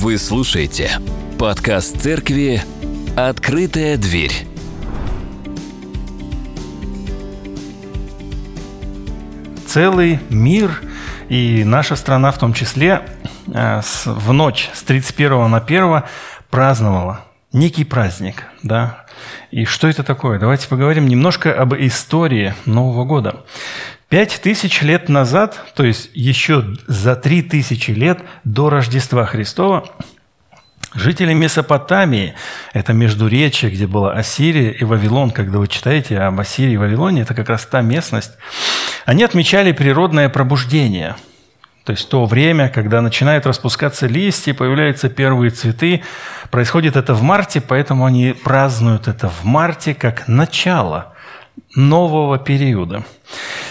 Вы 0.00 0.16
слушаете 0.16 0.92
подкаст 1.40 2.00
церкви 2.00 2.62
«Открытая 3.16 3.96
дверь». 3.96 4.30
Целый 9.66 10.20
мир 10.30 10.80
и 11.28 11.64
наша 11.64 11.96
страна 11.96 12.30
в 12.30 12.38
том 12.38 12.52
числе 12.52 13.08
э, 13.52 13.80
в 14.04 14.32
ночь 14.32 14.70
с 14.72 14.84
31 14.84 15.50
на 15.50 15.58
1 15.58 16.04
праздновала 16.48 17.24
некий 17.52 17.84
праздник, 17.84 18.44
да. 18.62 19.04
И 19.50 19.64
что 19.64 19.88
это 19.88 20.04
такое? 20.04 20.38
Давайте 20.38 20.68
поговорим 20.68 21.08
немножко 21.08 21.52
об 21.52 21.74
истории 21.74 22.54
Нового 22.66 23.04
года. 23.04 23.44
Пять 24.08 24.40
тысяч 24.42 24.80
лет 24.80 25.10
назад, 25.10 25.60
то 25.74 25.84
есть 25.84 26.10
еще 26.14 26.64
за 26.86 27.14
три 27.14 27.42
тысячи 27.42 27.90
лет 27.90 28.20
до 28.42 28.70
Рождества 28.70 29.26
Христова, 29.26 29.90
жители 30.94 31.34
Месопотамии, 31.34 32.34
это 32.72 32.94
Междуречье, 32.94 33.68
где 33.68 33.86
была 33.86 34.14
Ассирия 34.14 34.70
и 34.70 34.82
Вавилон, 34.84 35.30
когда 35.30 35.58
вы 35.58 35.68
читаете 35.68 36.20
об 36.20 36.40
Ассирии 36.40 36.72
и 36.72 36.76
Вавилоне, 36.78 37.22
это 37.22 37.34
как 37.34 37.50
раз 37.50 37.66
та 37.66 37.82
местность, 37.82 38.32
они 39.04 39.24
отмечали 39.24 39.72
природное 39.72 40.28
пробуждение– 40.28 41.16
то 41.88 41.92
есть 41.92 42.10
то 42.10 42.26
время, 42.26 42.68
когда 42.68 43.00
начинают 43.00 43.46
распускаться 43.46 44.06
листья, 44.06 44.52
появляются 44.52 45.08
первые 45.08 45.50
цветы. 45.50 46.02
Происходит 46.50 46.96
это 46.96 47.14
в 47.14 47.22
марте, 47.22 47.62
поэтому 47.62 48.04
они 48.04 48.34
празднуют 48.34 49.08
это 49.08 49.30
в 49.30 49.44
марте 49.44 49.94
как 49.94 50.28
начало 50.28 51.14
нового 51.74 52.38
периода. 52.38 53.04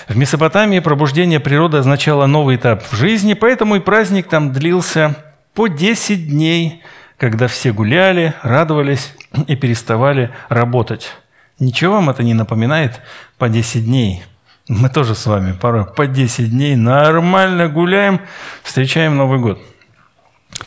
В 0.07 0.15
Месопотамии 0.15 0.79
пробуждение 0.79 1.39
природы 1.39 1.77
означало 1.77 2.25
новый 2.27 2.55
этап 2.55 2.83
в 2.89 2.95
жизни, 2.95 3.33
поэтому 3.33 3.75
и 3.75 3.79
праздник 3.79 4.27
там 4.27 4.53
длился 4.53 5.15
по 5.53 5.67
10 5.67 6.29
дней, 6.29 6.81
когда 7.17 7.47
все 7.47 7.73
гуляли, 7.73 8.33
радовались 8.41 9.13
и 9.47 9.55
переставали 9.55 10.31
работать. 10.49 11.11
Ничего 11.59 11.95
вам 11.95 12.09
это 12.09 12.23
не 12.23 12.33
напоминает 12.33 13.01
по 13.37 13.49
10 13.49 13.85
дней? 13.85 14.23
Мы 14.69 14.89
тоже 14.89 15.15
с 15.15 15.25
вами 15.25 15.53
порой 15.53 15.85
по 15.85 16.07
10 16.07 16.51
дней 16.51 16.75
нормально 16.75 17.67
гуляем, 17.67 18.21
встречаем 18.63 19.15
Новый 19.15 19.39
год. 19.39 19.59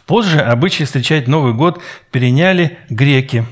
Позже 0.06 0.40
обычай 0.40 0.84
встречать 0.84 1.28
Новый 1.28 1.54
год 1.54 1.82
переняли 2.10 2.78
греки, 2.88 3.44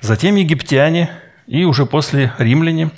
затем 0.00 0.36
египтяне 0.36 1.10
и 1.46 1.64
уже 1.64 1.86
после 1.86 2.32
римляне. 2.38 2.90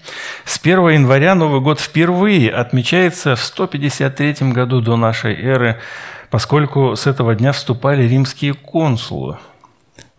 С 0.45 0.59
1 0.59 0.89
января 0.89 1.35
Новый 1.35 1.61
год 1.61 1.81
впервые 1.81 2.51
отмечается 2.51 3.37
в 3.37 3.43
153 3.43 4.53
году 4.53 4.81
до 4.81 4.97
нашей 4.97 5.35
эры, 5.35 5.81
поскольку 6.31 6.97
с 6.97 7.07
этого 7.07 7.35
дня 7.35 7.53
вступали 7.53 8.03
римские 8.05 8.55
консулы– 8.55 9.39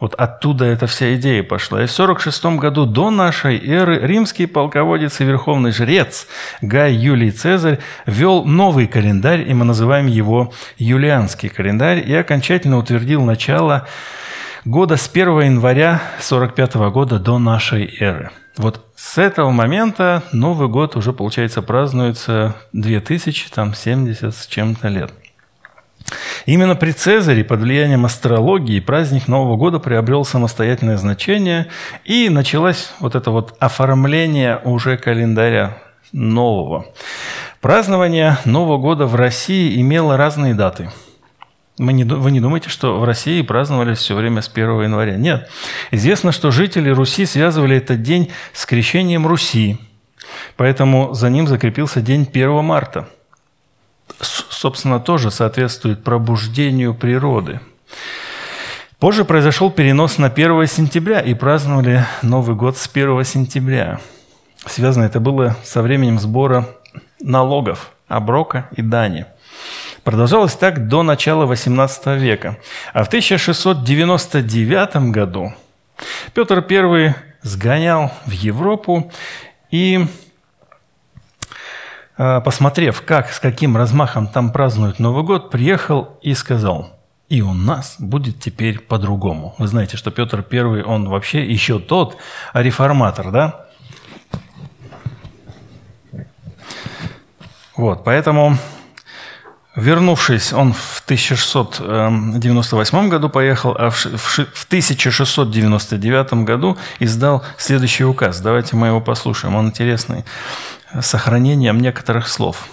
вот 0.04 0.16
оттуда 0.16 0.66
эта 0.66 0.86
вся 0.86 1.16
идея 1.16 1.44
пошла. 1.44 1.82
И 1.82 1.86
в 1.86 1.92
46 1.92 2.58
году 2.58 2.86
до 2.86 3.10
нашей 3.10 3.58
эры 3.58 4.00
римский 4.06 4.48
полководец 4.48 5.22
и 5.22 5.24
верховный 5.24 5.72
жрец 5.72 6.28
Гай 6.62 6.94
Юлий 6.94 7.32
Цезарь 7.32 7.80
ввел 8.06 8.44
новый 8.44 8.88
календарь, 8.88 9.50
и 9.50 9.54
мы 9.54 9.64
называем 9.64 10.08
его 10.08 10.52
Юлианский 10.78 11.48
календарь, 11.48 12.04
и 12.06 12.14
окончательно 12.14 12.80
утвердил 12.80 13.24
начало 13.24 13.88
года 14.66 14.96
с 14.98 15.10
1 15.12 15.42
января 15.42 16.02
45 16.20 16.76
года 16.92 17.20
до 17.20 17.38
нашей 17.38 17.86
эры. 18.00 18.32
Вот 18.58 18.86
с 18.96 19.18
этого 19.18 19.52
момента 19.52 20.24
Новый 20.32 20.68
год 20.68 20.96
уже, 20.96 21.12
получается, 21.12 21.62
празднуется 21.62 22.56
2070 22.72 24.36
с 24.36 24.48
чем-то 24.48 24.88
лет. 24.88 25.12
Именно 26.46 26.76
при 26.76 26.92
Цезаре 26.92 27.44
под 27.44 27.62
влиянием 27.62 28.06
астрологии 28.06 28.80
праздник 28.80 29.28
Нового 29.28 29.56
года 29.58 29.80
приобрел 29.80 30.26
самостоятельное 30.26 30.98
значение, 30.98 31.68
и 32.04 32.30
началось 32.30 32.94
вот 33.00 33.16
это 33.16 33.32
вот 33.32 33.56
оформление 33.60 34.60
уже 34.64 34.98
календаря 34.98 35.78
нового. 36.12 36.86
Празднование 37.62 38.38
Нового 38.46 38.78
года 38.78 39.08
в 39.08 39.16
России 39.16 39.80
имело 39.80 40.18
разные 40.18 40.54
даты. 40.54 40.92
Мы 41.78 41.94
не, 41.94 42.04
вы 42.04 42.32
не 42.32 42.40
думаете, 42.40 42.70
что 42.70 43.00
в 43.00 43.04
России 43.04 43.42
праздновали 43.42 43.96
все 43.96 44.16
время 44.16 44.42
с 44.42 44.48
1 44.48 44.84
января? 44.84 45.16
Нет. 45.16 45.50
Известно, 45.92 46.32
что 46.32 46.52
жители 46.52 46.90
Руси 46.90 47.26
связывали 47.26 47.78
этот 47.78 48.04
день 48.04 48.32
с 48.54 48.66
крещением 48.66 49.26
Руси, 49.26 49.80
поэтому 50.56 51.14
за 51.14 51.30
ним 51.30 51.48
закрепился 51.48 52.02
день 52.02 52.28
1 52.32 52.64
марта– 52.64 53.08
собственно, 54.20 55.00
тоже 55.00 55.32
соответствует 55.32 56.04
пробуждению 56.04 56.94
природы. 56.94 57.60
Позже 59.00 59.26
произошел 59.26 59.70
перенос 59.70 60.18
на 60.18 60.28
1 60.28 60.68
сентября, 60.68 61.20
и 61.20 61.34
праздновали 61.34 62.06
Новый 62.22 62.56
год 62.56 62.78
с 62.78 62.90
1 62.92 63.24
сентября. 63.26 64.00
Связано 64.66 65.04
это 65.04 65.20
было 65.20 65.58
со 65.64 65.82
временем 65.82 66.20
сбора 66.20 66.70
налогов, 67.20 67.92
оброка 68.08 68.70
и 68.76 68.82
дани. 68.82 69.26
Продолжалось 70.04 70.56
так 70.56 70.88
до 70.88 71.04
начала 71.04 71.46
XVIII 71.46 72.18
века. 72.18 72.58
А 72.94 73.04
в 73.04 73.08
1699 73.08 75.12
году 75.12 75.54
Петр 76.34 76.66
I 76.70 77.16
сгонял 77.42 78.12
в 78.26 78.32
Европу 78.32 79.12
и 79.72 80.06
а, 82.18 82.42
посмотрев, 82.42 83.02
как, 83.02 83.32
с 83.32 83.40
каким 83.40 83.78
размахом 83.78 84.28
там 84.28 84.52
празднуют 84.52 85.00
Новый 85.00 85.24
год, 85.24 85.50
приехал 85.50 86.18
и 86.22 86.34
сказал, 86.34 87.00
и 87.30 87.42
у 87.42 87.54
нас 87.54 87.96
будет 87.98 88.40
теперь 88.40 88.80
по-другому. 88.80 89.56
Вы 89.58 89.68
знаете, 89.68 89.98
что 89.98 90.12
Петр 90.12 90.46
I, 90.52 90.84
он 90.84 91.10
вообще 91.10 91.44
еще 91.44 91.80
тот 91.80 92.18
реформатор, 92.54 93.32
да? 93.32 93.66
Вот, 97.76 98.04
поэтому, 98.04 98.58
вернувшись, 99.76 100.54
он 100.54 100.74
в 100.74 101.02
1698 101.06 102.98
эм, 102.98 103.10
году 103.10 103.30
поехал, 103.30 103.76
а 103.78 103.90
в 103.90 104.66
1699 104.68 106.34
году 106.46 106.78
издал 107.00 107.44
следующий 107.58 108.04
указ. 108.06 108.40
Давайте 108.42 108.76
мы 108.76 108.88
его 108.88 109.02
послушаем, 109.02 109.56
он 109.56 109.68
интересный 109.68 110.26
сохранением 111.02 111.80
некоторых 111.80 112.28
слов. 112.28 112.68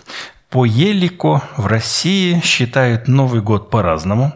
По 0.51 0.65
елико 0.65 1.43
в 1.57 1.67
России 1.67 2.41
считают 2.45 3.09
Новый 3.09 3.41
год 3.41 3.71
по-разному. 3.71 4.35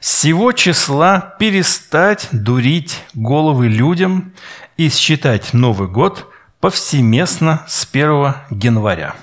Сего 0.00 0.52
числа 0.52 1.34
перестать 1.38 2.28
дурить 2.32 3.02
головы 3.14 3.68
людям 3.68 4.34
и 4.76 4.90
считать 4.90 5.54
Новый 5.54 5.88
год 5.88 6.30
повсеместно 6.60 7.64
с 7.66 7.88
1 7.90 8.34
января. 8.50 9.14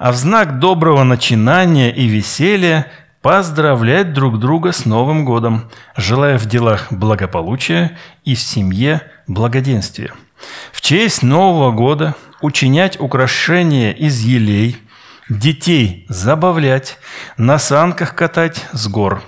А 0.00 0.12
в 0.12 0.16
знак 0.16 0.60
доброго 0.60 1.04
начинания 1.04 1.90
и 1.90 2.08
веселья 2.08 2.86
поздравлять 3.20 4.14
друг 4.14 4.38
друга 4.38 4.72
с 4.72 4.86
Новым 4.86 5.26
годом, 5.26 5.70
желая 5.94 6.38
в 6.38 6.46
делах 6.46 6.90
благополучия 6.90 7.98
и 8.24 8.34
в 8.34 8.40
семье 8.40 9.02
благоденствия. 9.26 10.14
В 10.72 10.80
честь 10.80 11.22
Нового 11.22 11.70
года 11.70 12.14
учинять 12.40 12.98
украшения 12.98 13.92
из 13.92 14.20
елей, 14.20 14.78
детей 15.28 16.06
забавлять, 16.08 16.96
на 17.36 17.58
санках 17.58 18.14
катать 18.14 18.64
с 18.72 18.88
гор. 18.88 19.22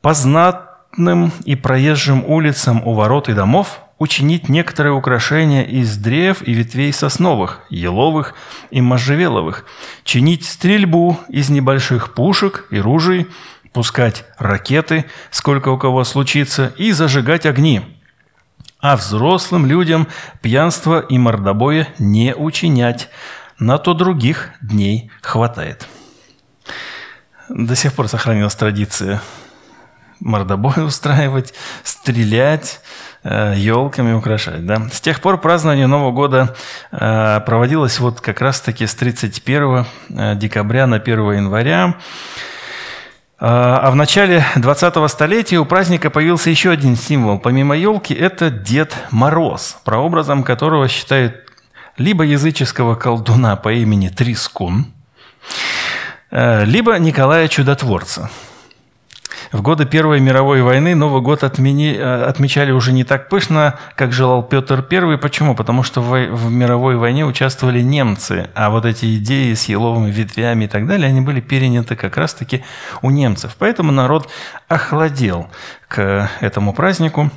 По 0.00 0.14
знатным 0.14 1.32
и 1.44 1.56
проезжим 1.56 2.24
улицам 2.24 2.86
у 2.86 2.94
ворот 2.94 3.28
и 3.28 3.32
домов 3.32 3.80
учинить 4.00 4.48
некоторые 4.48 4.94
украшения 4.94 5.62
из 5.62 5.96
древ 5.96 6.42
и 6.42 6.52
ветвей 6.52 6.92
сосновых, 6.92 7.60
еловых 7.70 8.34
и 8.70 8.80
можжевеловых, 8.80 9.64
чинить 10.02 10.44
стрельбу 10.44 11.20
из 11.28 11.50
небольших 11.50 12.14
пушек 12.14 12.66
и 12.70 12.80
ружей, 12.80 13.28
пускать 13.72 14.24
ракеты, 14.38 15.04
сколько 15.30 15.68
у 15.68 15.78
кого 15.78 16.02
случится, 16.02 16.72
и 16.76 16.90
зажигать 16.90 17.46
огни– 17.46 17.82
а 18.82 18.96
взрослым 18.96 19.66
людям 19.66 20.08
пьянство 20.40 21.00
и 21.00 21.18
мордобоя 21.18 21.88
не 21.98 22.34
учинять, 22.34 23.10
на 23.58 23.76
то 23.76 23.92
других 23.92 24.52
дней 24.62 25.10
хватает. 25.20 25.86
До 27.50 27.76
сих 27.76 27.92
пор 27.92 28.08
сохранилась 28.08 28.54
традиция 28.54 29.20
мордобой 30.20 30.84
устраивать, 30.86 31.54
стрелять, 31.82 32.80
елками 33.24 34.10
э, 34.10 34.14
украшать. 34.14 34.64
Да? 34.64 34.88
С 34.92 35.00
тех 35.00 35.20
пор 35.20 35.38
празднование 35.38 35.86
Нового 35.86 36.12
года 36.12 36.54
э, 36.90 37.40
проводилось 37.44 37.98
вот 38.00 38.20
как 38.20 38.40
раз-таки 38.40 38.86
с 38.86 38.94
31 38.94 39.86
э, 40.08 40.34
декабря 40.36 40.86
на 40.86 40.96
1 40.96 41.32
января. 41.32 41.96
А 43.42 43.90
в 43.90 43.94
начале 43.94 44.44
20-го 44.56 45.08
столетия 45.08 45.56
у 45.56 45.64
праздника 45.64 46.10
появился 46.10 46.50
еще 46.50 46.68
один 46.68 46.94
символ. 46.94 47.38
Помимо 47.38 47.74
елки, 47.74 48.12
это 48.12 48.50
Дед 48.50 48.94
Мороз, 49.10 49.78
прообразом 49.82 50.42
которого 50.42 50.88
считают 50.88 51.36
либо 51.96 52.22
языческого 52.22 52.96
колдуна 52.96 53.56
по 53.56 53.72
имени 53.72 54.10
Трискун, 54.10 54.92
либо 56.30 56.98
Николая 56.98 57.48
Чудотворца. 57.48 58.28
В 59.52 59.62
годы 59.62 59.86
Первой 59.86 60.20
мировой 60.20 60.62
войны 60.62 60.94
Новый 60.94 61.22
год 61.22 61.44
отмени, 61.44 61.94
э, 61.96 62.24
отмечали 62.24 62.70
уже 62.70 62.92
не 62.92 63.04
так 63.04 63.28
пышно, 63.28 63.78
как 63.96 64.12
желал 64.12 64.42
Петр 64.42 64.84
I. 64.90 65.18
Почему? 65.18 65.54
Потому 65.54 65.82
что 65.82 66.00
в, 66.00 66.10
в 66.10 66.50
мировой 66.50 66.96
войне 66.96 67.24
участвовали 67.24 67.80
немцы, 67.80 68.48
а 68.54 68.70
вот 68.70 68.84
эти 68.84 69.16
идеи 69.16 69.54
с 69.54 69.64
еловыми 69.68 70.10
ветвями 70.10 70.64
и 70.64 70.68
так 70.68 70.86
далее, 70.86 71.08
они 71.08 71.20
были 71.20 71.40
переняты 71.40 71.96
как 71.96 72.16
раз-таки 72.16 72.62
у 73.02 73.10
немцев. 73.10 73.56
Поэтому 73.58 73.92
народ 73.92 74.30
охладел 74.68 75.48
к 75.88 76.30
этому 76.40 76.72
празднику. 76.72 77.30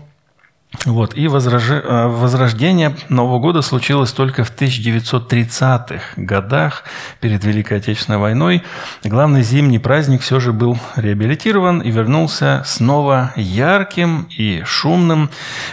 Вот. 0.86 1.16
И 1.16 1.28
э, 1.28 1.30
возрождение 1.30 2.96
Нового 3.08 3.40
года 3.40 3.62
случилось 3.62 4.12
только 4.12 4.44
в 4.44 4.54
1930-х 4.54 6.02
годах, 6.18 6.84
перед 7.20 7.44
Великой 7.44 7.78
Отечественной 7.78 8.18
войной. 8.18 8.64
Главный 9.04 9.44
зимний 9.44 9.78
праздник 9.80 10.22
все 10.22 10.40
же 10.40 10.52
был 10.52 10.80
реабилитирован 10.96 11.80
и 11.80 11.92
вернулся 11.92 12.64
снова 12.66 13.34
ярким 13.36 14.28
и 14.38 14.64
шумным. 14.66 15.30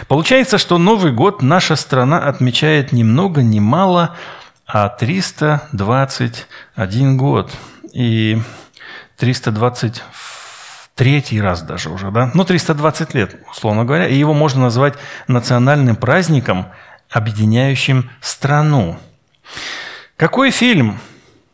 Получается, 0.07 0.57
что 0.57 0.77
Новый 0.77 1.11
год 1.11 1.41
наша 1.41 1.75
страна 1.75 2.19
отмечает 2.19 2.93
ни 2.93 3.03
много 3.03 3.41
ни 3.41 3.59
мало, 3.59 4.15
а 4.65 4.87
321 4.87 7.17
год. 7.17 7.51
И 7.91 8.41
320 9.17 10.03
третий 10.95 11.41
раз 11.41 11.61
даже 11.61 11.89
уже, 11.89 12.11
да? 12.11 12.31
Ну, 12.33 12.43
320 12.43 13.13
лет, 13.13 13.35
условно 13.49 13.85
говоря. 13.85 14.07
И 14.07 14.15
его 14.15 14.33
можно 14.33 14.61
назвать 14.61 14.95
национальным 15.27 15.95
праздником, 15.95 16.67
объединяющим 17.09 18.09
страну. 18.21 18.97
Какой 20.17 20.51
фильм 20.51 20.99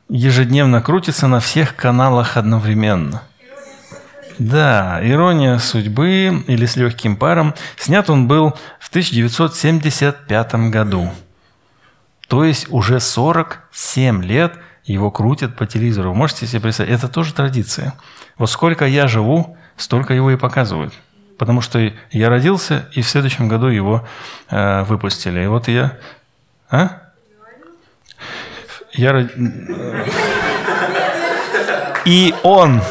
ежедневно 0.09 0.81
крутится 0.81 1.27
на 1.27 1.39
всех 1.39 1.75
каналах 1.75 2.37
одновременно? 2.37 3.23
Да, 4.39 4.99
«Ирония 5.01 5.57
судьбы» 5.57 6.43
или 6.45 6.65
«С 6.67 6.75
легким 6.75 7.17
паром». 7.17 7.55
Снят 7.75 8.07
он 8.09 8.27
был 8.27 8.53
в 8.79 8.89
1975 8.89 10.69
году. 10.69 11.11
То 12.27 12.43
есть 12.43 12.67
уже 12.69 12.99
47 12.99 14.23
лет 14.23 14.53
его 14.83 15.09
крутят 15.09 15.55
по 15.55 15.65
телевизору. 15.65 16.13
Можете 16.13 16.45
себе 16.45 16.61
представить? 16.61 16.93
Это 16.93 17.07
тоже 17.07 17.33
традиция. 17.33 17.95
Вот 18.37 18.49
сколько 18.49 18.85
я 18.85 19.07
живу, 19.07 19.57
столько 19.77 20.13
его 20.13 20.31
и 20.31 20.35
показывают. 20.35 20.93
Потому 21.37 21.61
что 21.61 21.91
я 22.11 22.29
родился, 22.29 22.87
и 22.93 23.01
в 23.01 23.07
следующем 23.07 23.47
году 23.47 23.67
его 23.67 24.05
э, 24.49 24.83
выпустили. 24.83 25.43
И 25.43 25.47
вот 25.47 25.67
я... 25.67 25.97
А? 26.69 27.01
Я... 28.93 29.29
И 32.05 32.33
он, 32.43 32.81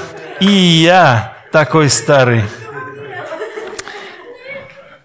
и 0.41 0.47
я 0.47 1.37
такой 1.51 1.89
старый. 1.89 2.45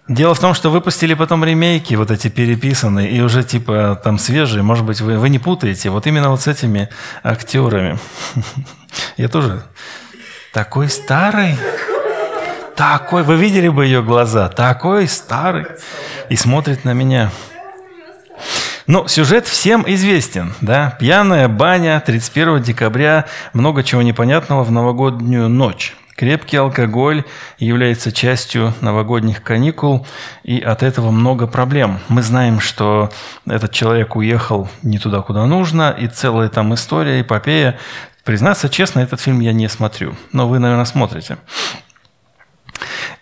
Дело 0.06 0.34
в 0.34 0.40
том, 0.40 0.52
что 0.52 0.70
выпустили 0.70 1.14
потом 1.14 1.44
ремейки, 1.44 1.94
вот 1.94 2.10
эти 2.10 2.28
переписанные, 2.28 3.10
и 3.10 3.20
уже 3.22 3.42
типа 3.42 3.98
там 4.04 4.18
свежие, 4.18 4.62
может 4.62 4.84
быть, 4.84 5.00
вы, 5.00 5.18
вы 5.18 5.30
не 5.30 5.38
путаете, 5.38 5.88
вот 5.88 6.06
именно 6.06 6.28
вот 6.28 6.42
с 6.42 6.48
этими 6.48 6.90
актерами. 7.22 7.98
Я 9.16 9.28
тоже 9.28 9.62
такой 10.52 10.88
старый. 10.88 11.56
Такой, 12.76 13.22
вы 13.22 13.36
видели 13.36 13.68
бы 13.68 13.86
ее 13.86 14.02
глаза, 14.02 14.48
такой 14.48 15.08
старый. 15.08 15.66
И 16.28 16.36
смотрит 16.36 16.84
на 16.84 16.92
меня. 16.92 17.30
Ну, 18.86 19.06
сюжет 19.08 19.46
всем 19.46 19.84
известен, 19.86 20.54
да? 20.60 20.96
Пьяная 20.98 21.48
баня, 21.48 22.02
31 22.04 22.62
декабря, 22.62 23.26
много 23.52 23.82
чего 23.82 24.02
непонятного 24.02 24.64
в 24.64 24.70
новогоднюю 24.70 25.48
ночь. 25.48 25.94
Крепкий 26.16 26.56
алкоголь 26.56 27.24
является 27.58 28.12
частью 28.12 28.74
новогодних 28.80 29.42
каникул, 29.42 30.06
и 30.42 30.60
от 30.60 30.82
этого 30.82 31.10
много 31.10 31.46
проблем. 31.46 32.00
Мы 32.08 32.22
знаем, 32.22 32.60
что 32.60 33.10
этот 33.46 33.72
человек 33.72 34.14
уехал 34.14 34.68
не 34.82 34.98
туда, 34.98 35.22
куда 35.22 35.46
нужно, 35.46 35.90
и 35.90 36.08
целая 36.08 36.48
там 36.48 36.74
история, 36.74 37.22
эпопея. 37.22 37.78
Признаться 38.24 38.68
честно, 38.68 39.00
этот 39.00 39.20
фильм 39.20 39.40
я 39.40 39.52
не 39.52 39.68
смотрю, 39.68 40.14
но 40.32 40.48
вы, 40.48 40.58
наверное, 40.58 40.84
смотрите. 40.84 41.38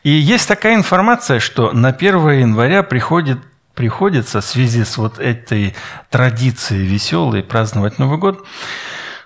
И 0.03 0.11
есть 0.11 0.49
такая 0.49 0.75
информация, 0.75 1.41
что 1.41 1.73
на 1.73 1.89
1 1.89 2.31
января 2.31 2.83
приходит, 2.83 3.39
приходится 3.75 4.41
в 4.41 4.45
связи 4.45 4.85
с 4.85 4.99
вот 4.99 5.19
этой 5.19 5.75
традицией 6.11 6.87
веселой 6.87 7.43
праздновать 7.43 7.99
Новый 7.99 8.19
год, 8.19 8.47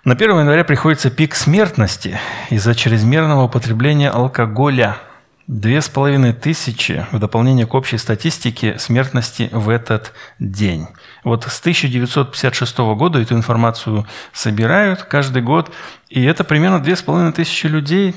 на 0.05 0.15
1 0.15 0.41
января 0.41 0.65
приходится 0.65 1.11
пик 1.11 1.35
смертности 1.35 2.20
из-за 2.50 2.75
чрезмерного 2.75 3.44
употребления 3.44 4.11
алкоголя. 4.11 4.99
Две 5.47 5.81
с 5.81 5.88
половиной 5.88 6.32
тысячи 6.32 7.06
в 7.11 7.19
дополнение 7.19 7.67
к 7.67 7.75
общей 7.75 7.99
статистике 7.99 8.79
смертности 8.79 9.49
в 9.53 9.69
этот 9.69 10.12
день. 10.38 10.88
Вот 11.25 11.44
с 11.44 11.61
1956 11.61 12.79
года 12.79 13.19
эту 13.19 13.35
информацию 13.35 14.06
собирают 14.32 15.03
каждый 15.03 15.43
год, 15.43 15.73
и 16.11 16.23
это 16.23 16.44
примерно 16.44 16.81
две 16.81 16.94
с 16.94 17.03
половиной 17.03 17.32
тысячи 17.32 17.67
людей, 17.67 18.15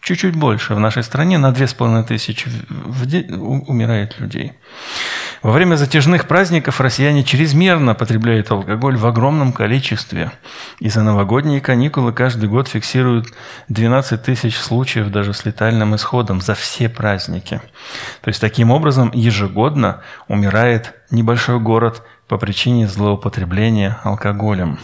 чуть-чуть 0.00 0.36
больше 0.36 0.74
в 0.74 0.80
нашей 0.80 1.02
стране, 1.02 1.38
на 1.38 1.52
две 1.52 1.66
с 1.66 1.74
половиной 1.74 2.04
тысячи 2.04 2.48
в 2.68 3.06
день 3.06 3.32
умирает 3.32 4.20
людей. 4.20 4.52
Во 5.42 5.52
время 5.52 5.76
затяжных 5.76 6.26
праздников 6.26 6.80
россияне 6.80 7.22
чрезмерно 7.22 7.94
потребляют 7.94 8.50
алкоголь 8.50 8.96
в 8.96 9.06
огромном 9.06 9.52
количестве. 9.52 10.30
И 10.78 10.88
за 10.88 11.02
новогодние 11.02 11.60
каникулы 11.60 12.14
каждый 12.14 12.48
год 12.48 12.68
фиксируют 12.68 13.28
12 13.68 14.22
тысяч 14.22 14.56
случаев 14.56 15.10
даже 15.10 15.34
с 15.34 15.44
летальным 15.44 15.96
исходом 15.96 16.40
за 16.40 16.54
все 16.54 16.88
праздники. 16.88 17.60
То 18.22 18.28
есть 18.28 18.40
таким 18.40 18.70
образом 18.70 19.10
ежегодно 19.12 20.00
умирает 20.28 20.94
небольшой 21.10 21.60
город 21.60 22.02
по 22.28 22.38
причине 22.38 22.88
злоупотребления 22.88 23.98
алкоголем. 24.02 24.78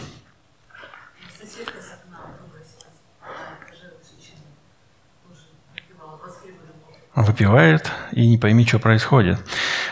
выпивает 7.13 7.91
и 8.11 8.27
не 8.27 8.37
пойми, 8.37 8.65
что 8.65 8.79
происходит. 8.79 9.39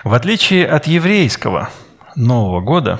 В 0.03 0.13
отличие 0.13 0.67
от 0.67 0.87
еврейского 0.87 1.69
Нового 2.15 2.61
года, 2.61 2.99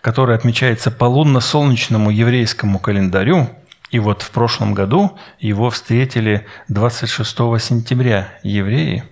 который 0.00 0.36
отмечается 0.36 0.90
по 0.90 1.04
лунно-солнечному 1.04 2.10
еврейскому 2.10 2.78
календарю, 2.78 3.48
и 3.90 3.98
вот 3.98 4.22
в 4.22 4.30
прошлом 4.30 4.74
году 4.74 5.16
его 5.38 5.70
встретили 5.70 6.46
26 6.68 7.36
сентября 7.60 8.28
евреи, 8.42 9.04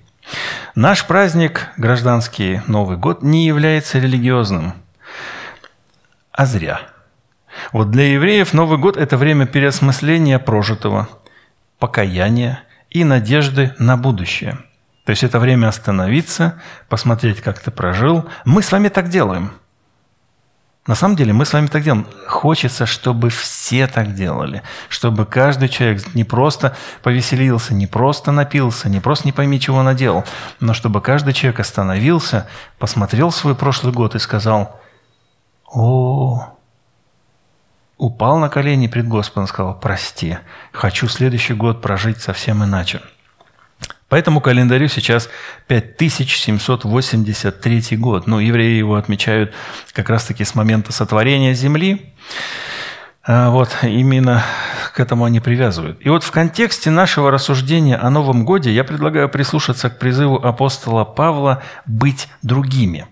наш 0.75 1.07
праздник, 1.07 1.69
гражданский 1.77 2.63
Новый 2.67 2.97
год, 2.97 3.23
не 3.23 3.47
является 3.47 3.99
религиозным, 3.99 4.75
а 6.33 6.47
зря. 6.47 6.81
Вот 7.73 7.91
для 7.91 8.13
евреев 8.13 8.53
Новый 8.53 8.79
год– 8.79 8.97
это 8.99 9.17
время 9.17 9.47
переосмысления 9.47 10.39
прожитого, 10.39 11.09
покаяния– 11.79 12.61
и 12.95 13.05
надежды 13.05 13.75
на 13.79 13.99
будущее. 13.99 14.57
То 15.05 15.11
есть 15.11 15.23
это 15.23 15.39
время 15.39 15.69
остановиться, 15.69 16.63
посмотреть, 16.89 17.43
как 17.43 17.59
ты 17.59 17.71
прожил. 17.71 18.27
Мы 18.47 18.63
с 18.63 18.73
вами 18.73 18.89
так 18.89 19.11
делаем. 19.11 19.53
На 20.87 20.95
самом 20.95 21.17
деле 21.17 21.33
мы 21.33 21.47
с 21.47 21.53
вами 21.53 21.67
так 21.67 21.83
делаем. 21.83 22.07
Хочется, 22.27 22.85
чтобы 22.85 23.31
все 23.31 23.87
так 23.87 24.15
делали. 24.15 24.63
Чтобы 24.91 25.25
каждый 25.25 25.71
человек 25.71 26.15
не 26.15 26.25
просто 26.25 26.77
повеселился, 27.03 27.73
не 27.73 27.87
просто 27.87 28.33
напился, 28.33 28.91
не 28.91 29.01
просто 29.01 29.27
не 29.27 29.33
пойми, 29.33 29.59
чего 29.59 29.83
наделал, 29.83 30.25
но 30.61 30.75
чтобы 30.75 31.01
каждый 31.01 31.33
человек 31.33 31.61
остановился, 31.61 32.47
посмотрел 32.79 33.31
свой 33.31 33.55
прошлый 33.55 33.95
год 33.95 34.15
и 34.15 34.19
сказал, 34.19 34.79
«О, 35.73 36.55
упал 37.97 38.39
на 38.39 38.51
колени 38.51 38.87
пред 38.87 39.09
Господом, 39.09 39.47
сказал, 39.47 39.79
прости, 39.79 40.37
хочу 40.73 41.09
следующий 41.09 41.55
год 41.55 41.81
прожить 41.81 42.21
совсем 42.21 42.63
иначе. 42.63 43.01
По 44.15 44.17
этому 44.17 44.41
календарю 44.41 44.87
сейчас 44.87 45.29
5783 45.67 47.97
год. 47.97 48.29
Ну, 48.29 48.39
евреи 48.39 48.79
его 48.79 48.95
отмечают 48.95 49.53
как 49.93 50.09
раз-таки 50.09 50.45
с 50.45 50.55
момента 50.55 50.93
сотворения 50.93 51.53
земли. 51.53 52.15
А 53.25 53.51
вот 53.51 53.77
именно 53.83 54.45
к 54.95 55.01
этому 55.01 55.25
они 55.25 55.41
привязывают. 55.41 55.99
И 56.01 56.09
вот 56.11 56.23
в 56.23 56.31
контексте 56.31 56.91
нашего 56.91 57.33
рассуждения 57.33 57.97
о 57.97 58.09
Новом 58.09 58.45
Годе 58.45 58.73
я 58.73 58.85
предлагаю 58.85 59.29
прислушаться 59.29 59.91
к 59.91 59.99
призыву 59.99 60.37
апостола 60.37 61.05
Павла 61.05 61.65
быть 61.85 62.29
другими. 62.41 63.09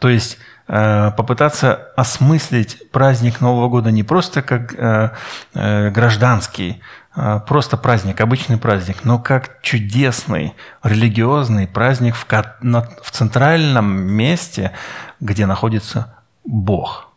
То 0.00 0.10
есть 0.10 0.36
Э, 0.68 1.12
попытаться 1.16 1.92
осмыслить 1.96 2.90
праздник 2.90 3.40
Нового 3.40 3.68
года 3.68 3.92
не 3.92 4.02
просто 4.02 4.42
как 4.42 4.74
э, 4.74 5.10
э, 5.54 5.90
гражданский, 5.90 6.82
а 7.05 7.05
просто 7.46 7.76
праздник, 7.76 8.20
обычный 8.20 8.58
праздник, 8.58 9.04
но 9.04 9.18
как 9.18 9.62
чудесный 9.62 10.54
религиозный 10.82 11.66
праздник 11.66 12.14
в, 12.14 12.26
в 12.26 13.10
центральном 13.10 13.86
месте, 13.86 14.72
где 15.20 15.46
находится 15.46 16.14
Бог. 16.44 17.08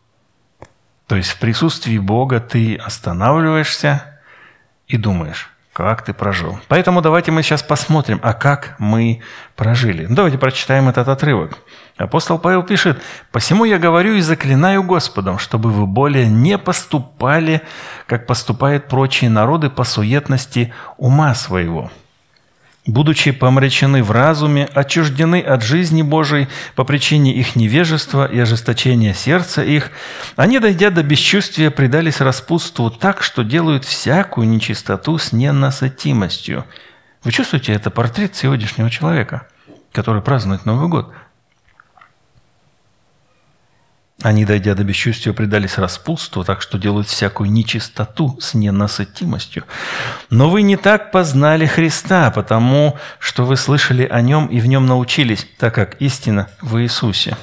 То 1.08 1.16
есть 1.16 1.30
в 1.30 1.40
присутствии 1.40 1.98
Бога 1.98 2.40
ты 2.40 2.76
останавливаешься 2.76 4.22
и 4.88 4.96
думаешь, 4.96 5.50
как 5.84 6.04
ты 6.04 6.14
прожил. 6.14 6.60
Поэтому 6.68 7.02
давайте 7.02 7.32
мы 7.32 7.42
сейчас 7.42 7.64
посмотрим, 7.64 8.20
а 8.22 8.34
как 8.34 8.76
мы 8.80 9.22
прожили. 9.56 10.08
Давайте 10.10 10.38
прочитаем 10.38 10.90
этот 10.90 11.08
отрывок. 11.08 11.58
Апостол 11.96 12.38
Павел 12.38 12.64
пишет, 12.64 13.02
«Посему 13.32 13.64
я 13.64 13.80
говорю 13.80 14.16
и 14.16 14.22
заклинаю 14.22 14.84
Господом, 14.84 15.40
чтобы 15.40 15.72
вы 15.72 15.88
более 15.88 16.28
не 16.28 16.58
поступали, 16.58 17.62
как 18.08 18.28
поступают 18.28 18.90
прочие 18.90 19.30
народы 19.30 19.70
по 19.70 19.86
суетности 19.86 20.74
ума 20.98 21.34
своего» 21.34 21.90
будучи 22.86 23.32
помрачены 23.32 24.04
в 24.04 24.12
разуме, 24.12 24.68
отчуждены 24.74 25.42
от 25.42 25.64
жизни 25.64 26.02
Божией 26.02 26.48
по 26.76 26.84
причине 26.84 27.34
их 27.34 27.56
невежества 27.56 28.26
и 28.26 28.40
ожесточения 28.40 29.14
сердца 29.14 29.64
их, 29.64 29.92
они, 30.36 30.60
дойдя 30.60 30.90
до 30.90 31.04
бесчувствия, 31.04 31.72
предались 31.72 32.22
распутству 32.22 32.90
так, 32.90 33.24
что 33.24 33.44
делают 33.44 33.86
всякую 33.86 34.48
нечистоту 34.48 35.18
с 35.18 35.32
ненасытимостью. 35.32 36.66
Вы 37.24 37.32
чувствуете, 37.32 37.74
это 37.74 37.90
портрет 37.90 38.36
сегодняшнего 38.36 38.90
человека, 38.90 39.48
который 39.92 40.22
празднует 40.22 40.66
Новый 40.66 40.90
год– 40.90 41.14
они, 44.22 44.44
дойдя 44.44 44.76
до 44.76 44.84
бесчувствия, 44.84 45.32
предались 45.32 45.78
распутству, 45.78 46.44
так 46.44 46.62
что 46.62 46.78
делают 46.78 47.08
всякую 47.08 47.52
нечистоту 47.52 48.38
с 48.42 48.54
ненасытимостью. 48.54 49.64
Но 50.30 50.50
вы 50.50 50.62
не 50.62 50.76
так 50.76 51.12
познали 51.12 51.66
Христа, 51.66 52.30
потому 52.32 52.98
что 53.20 53.46
вы 53.46 53.56
слышали 53.56 54.06
о 54.06 54.20
Нем 54.22 54.48
и 54.48 54.60
в 54.60 54.66
Нем 54.66 54.86
научились, 54.86 55.48
так 55.58 55.74
как 55.74 56.02
истина 56.02 56.50
в 56.62 56.82
Иисусе. 56.82 57.38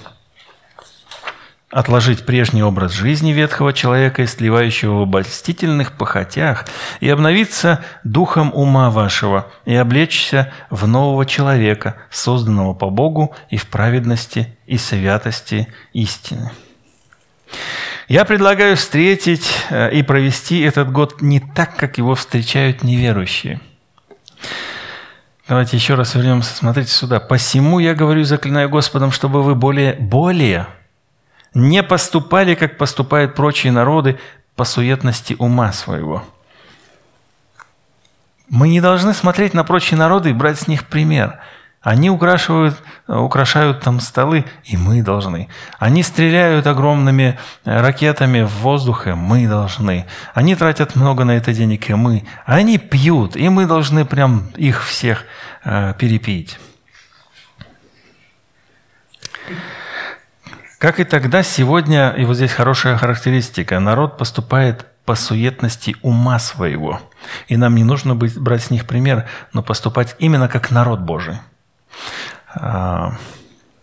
Отложить 1.71 2.26
прежний 2.26 2.62
образ 2.62 2.92
жизни 2.92 3.33
ветхого 3.33 3.73
человека, 3.73 4.25
истлевающего 4.25 4.99
в 4.99 5.02
обольстительных 5.02 5.92
похотях, 5.92 6.66
и 7.00 7.09
обновиться 7.09 7.83
духом 8.04 8.50
ума 8.54 8.90
вашего, 8.90 9.50
и 9.64 9.75
облечься 9.75 10.52
в 10.68 10.87
нового 10.87 11.25
человека, 11.25 11.97
созданного 12.11 12.75
по 12.75 12.90
Богу 12.90 13.35
и 13.49 13.56
в 13.56 13.66
праведности 13.66 14.56
и 14.66 14.78
святости 14.78 15.68
истины. 15.92 16.52
Я 18.09 18.25
предлагаю 18.25 18.76
встретить 18.76 19.50
э, 19.71 19.93
и 19.93 20.03
провести 20.03 20.61
этот 20.61 20.93
год 20.93 21.21
не 21.23 21.41
так, 21.41 21.76
как 21.76 21.99
его 21.99 22.15
встречают 22.15 22.83
неверующие. 22.85 23.61
Давайте 25.49 25.76
еще 25.76 25.95
раз 25.95 26.15
вернемся. 26.15 26.55
Смотрите 26.55 26.91
сюда. 26.91 27.19
«Посему 27.21 27.79
я 27.79 27.95
говорю, 27.95 28.25
заклинаю 28.25 28.69
Господом, 28.69 29.11
чтобы 29.11 29.43
вы 29.43 29.55
более, 29.55 29.95
более 29.95 30.67
не 31.55 31.83
поступали, 31.83 32.55
как 32.55 32.79
поступают 32.79 33.35
прочие 33.35 33.73
народы, 33.73 34.19
по 34.55 34.65
суетности 34.65 35.35
ума 35.38 35.73
своего». 35.73 36.25
Мы 38.49 38.69
не 38.69 38.81
должны 38.81 39.12
смотреть 39.12 39.55
на 39.55 39.65
прочие 39.65 39.99
народы 39.99 40.31
и 40.31 40.33
брать 40.33 40.61
с 40.61 40.69
них 40.69 40.87
пример– 40.87 41.41
они 41.87 42.11
украшивают, 42.11 42.83
украшают 43.07 43.81
там 43.81 44.00
столы, 44.00 44.45
и 44.64 44.76
мы 44.76 45.02
должны. 45.02 45.49
Они 45.78 46.02
стреляют 46.02 46.66
огромными 46.66 47.38
э, 47.64 47.81
ракетами 47.81 48.43
в 48.43 48.50
воздух, 48.57 49.07
и 49.07 49.12
мы 49.12 49.47
должны. 49.47 50.05
Они 50.35 50.57
тратят 50.57 50.97
много 50.97 51.23
на 51.23 51.37
это 51.37 51.52
денег, 51.55 51.88
и 51.88 51.95
мы. 51.95 52.25
Они 52.45 52.78
пьют, 52.78 53.37
и 53.37 53.49
мы 53.49 53.66
должны 53.66 54.05
прям 54.05 54.49
их 54.57 54.85
всех 54.85 55.26
э, 55.64 55.95
перепить. 55.97 56.59
Как 60.78 60.99
и 60.99 61.05
тогда, 61.05 61.45
сегодня, 61.45 62.11
и 62.19 62.25
вот 62.25 62.35
здесь 62.35 62.50
хорошая 62.50 62.97
характеристика, 62.97 63.78
народ 63.78 64.19
поступает 64.19 64.87
по 65.05 65.14
суетности 65.14 65.95
ума 66.02 66.40
своего. 66.40 67.00
И 67.47 67.57
нам 67.57 67.76
не 67.76 67.85
нужно 67.85 68.16
быть, 68.16 68.37
брать 68.37 68.64
с 68.64 68.71
них 68.71 68.88
пример, 68.88 69.28
но 69.52 69.62
поступать 69.62 70.16
именно 70.19 70.49
как 70.49 70.73
народ 70.73 70.99
Божий. 70.99 71.38
А, 72.55 73.17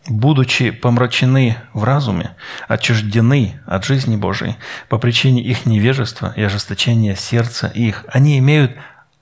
будучи 0.08 0.72
помрачены 0.72 1.58
в 1.74 1.84
разуме, 1.84 2.36
отчуждены 2.67 3.62
от 3.65 3.86
жизни 3.86 4.15
Божией 4.15 4.58
по 4.89 4.98
причине 4.98 5.41
их 5.41 5.65
невежества 5.65 6.34
и 6.36 6.43
ожесточения 6.43 7.15
сердца 7.15 7.67
их, 7.67 8.05
они 8.10 8.38
имеют 8.39 8.75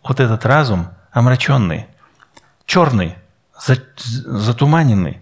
вот 0.04 0.20
этот 0.20 0.46
разум 0.46 0.90
омраченный, 1.12 1.88
черный, 2.66 3.16
затуманенный. 3.96 5.20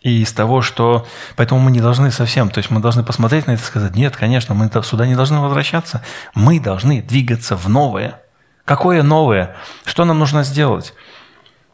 И 0.00 0.20
из 0.20 0.34
того, 0.34 0.60
что... 0.60 1.06
Поэтому 1.34 1.60
мы 1.60 1.70
не 1.70 1.80
должны 1.80 2.10
совсем... 2.10 2.50
То 2.50 2.58
есть 2.58 2.68
мы 2.68 2.80
должны 2.80 3.02
посмотреть 3.02 3.46
на 3.46 3.52
это 3.52 3.62
и 3.62 3.64
сказать, 3.64 3.96
нет, 3.96 4.14
конечно, 4.14 4.54
мы 4.54 4.70
сюда 4.82 5.06
не 5.06 5.14
должны 5.14 5.40
возвращаться. 5.40 6.02
Мы 6.34 6.60
должны 6.60 7.00
двигаться 7.00 7.56
в 7.56 7.68
новое– 7.70 8.20
Какое 8.64 9.02
новое? 9.02 9.56
Что 9.84 10.04
нам 10.04 10.18
нужно 10.18 10.42
сделать? 10.42 10.94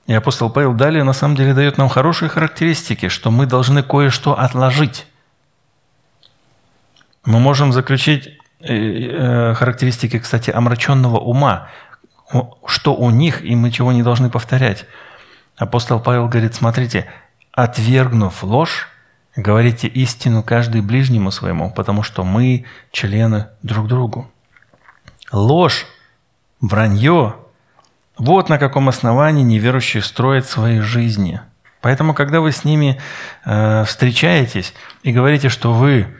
И 0.06 0.12
апостол 0.12 0.50
Павел 0.50 0.75
далее 0.75 1.04
на 1.04 1.12
самом 1.12 1.37
деле 1.37 1.54
дает 1.54 1.78
нам 1.78 1.88
хорошие 1.88 2.28
характеристики, 2.28 3.09
что 3.09 3.30
мы 3.30 3.47
должны 3.47 3.82
кое-что 3.82 4.38
отложить. 4.38 5.06
Мы 7.25 7.38
можем 7.38 7.73
заключить 7.73 8.28
э, 8.61 8.75
э, 8.75 9.54
характеристики, 9.54 10.18
кстати, 10.18 10.50
омраченного 10.50 11.18
ума, 11.18 11.68
что 12.66 12.94
у 12.94 13.11
них, 13.11 13.42
и 13.44 13.54
мы 13.54 13.70
чего 13.70 13.92
не 13.92 14.02
должны 14.02 14.30
повторять. 14.30 14.87
Апостол 15.56 16.00
Павел 16.00 16.26
говорит, 16.26 16.54
смотрите, 16.54 17.06
отвергнув 17.52 18.42
ложь, 18.42 18.88
говорите 19.37 19.87
истину 19.87 20.42
каждый 20.42 20.80
ближнему 20.80 21.30
своему, 21.30 21.70
потому 21.70 22.02
что 22.02 22.25
мы 22.25 22.64
члены 22.90 23.49
друг 23.62 23.87
другу. 23.87 24.28
Ложь 25.30 25.87
Вранье– 26.61 27.37
вот 28.21 28.50
на 28.50 28.59
каком 28.59 28.90
основании 28.90 29.43
неверующие 29.43 30.02
строят 30.02 30.47
свои 30.47 30.81
жизни. 30.81 31.40
Поэтому, 31.81 32.12
когда 32.12 32.43
вы 32.43 32.52
с 32.52 32.64
ними 32.64 33.00
э, 33.47 33.85
встречаетесь 33.85 34.75
и 35.02 35.11
говорите, 35.11 35.49
что 35.49 35.73
вы 35.73 36.14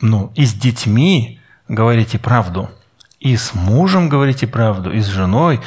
ну, 0.00 0.32
и 0.36 0.46
с 0.46 0.54
детьми 0.54 1.40
говорите 1.66 2.20
правду, 2.20 2.70
и 3.18 3.36
с 3.36 3.52
мужем 3.52 4.08
говорите 4.08 4.46
правду, 4.46 4.92
и 4.92 5.00
с 5.00 5.06
женой, 5.06 5.60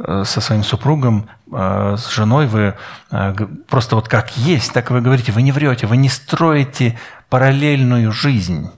э, 0.00 0.24
со 0.26 0.40
своим 0.40 0.64
супругом, 0.64 1.28
э, 1.52 1.94
с 1.96 2.10
женой 2.10 2.48
вы 2.48 2.74
э, 3.12 3.34
просто 3.68 3.94
вот 3.94 4.08
как 4.08 4.36
есть, 4.36 4.72
так 4.72 4.90
вы 4.90 5.00
говорите, 5.00 5.30
вы 5.30 5.42
не 5.42 5.52
врете, 5.52 5.86
вы 5.86 5.98
не 5.98 6.08
строите 6.08 6.98
параллельную 7.28 8.10
жизнь. 8.10 8.72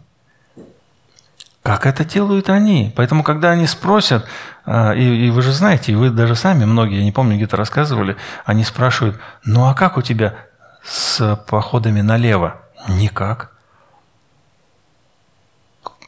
Как 1.62 1.84
это 1.84 2.04
делают 2.06 2.48
они? 2.48 2.92
Поэтому, 2.96 3.22
когда 3.22 3.50
они 3.50 3.66
спросят, 3.66 4.26
а, 4.64 4.92
и, 4.92 5.26
и 5.26 5.30
вы 5.30 5.42
же 5.42 5.52
знаете, 5.52 5.92
и 5.92 5.94
вы 5.94 6.10
даже 6.10 6.34
сами, 6.34 6.64
многие, 6.64 6.98
я 6.98 7.04
не 7.04 7.12
помню, 7.12 7.36
где-то 7.36 7.56
рассказывали, 7.56 8.16
они 8.46 8.64
спрашивают, 8.64 9.18
ну 9.44 9.66
а 9.66 9.74
как 9.74 9.98
у 9.98 10.02
тебя 10.02 10.34
с 10.82 11.36
походами 11.48 12.00
налево? 12.00 12.56
Никак. 12.88 13.52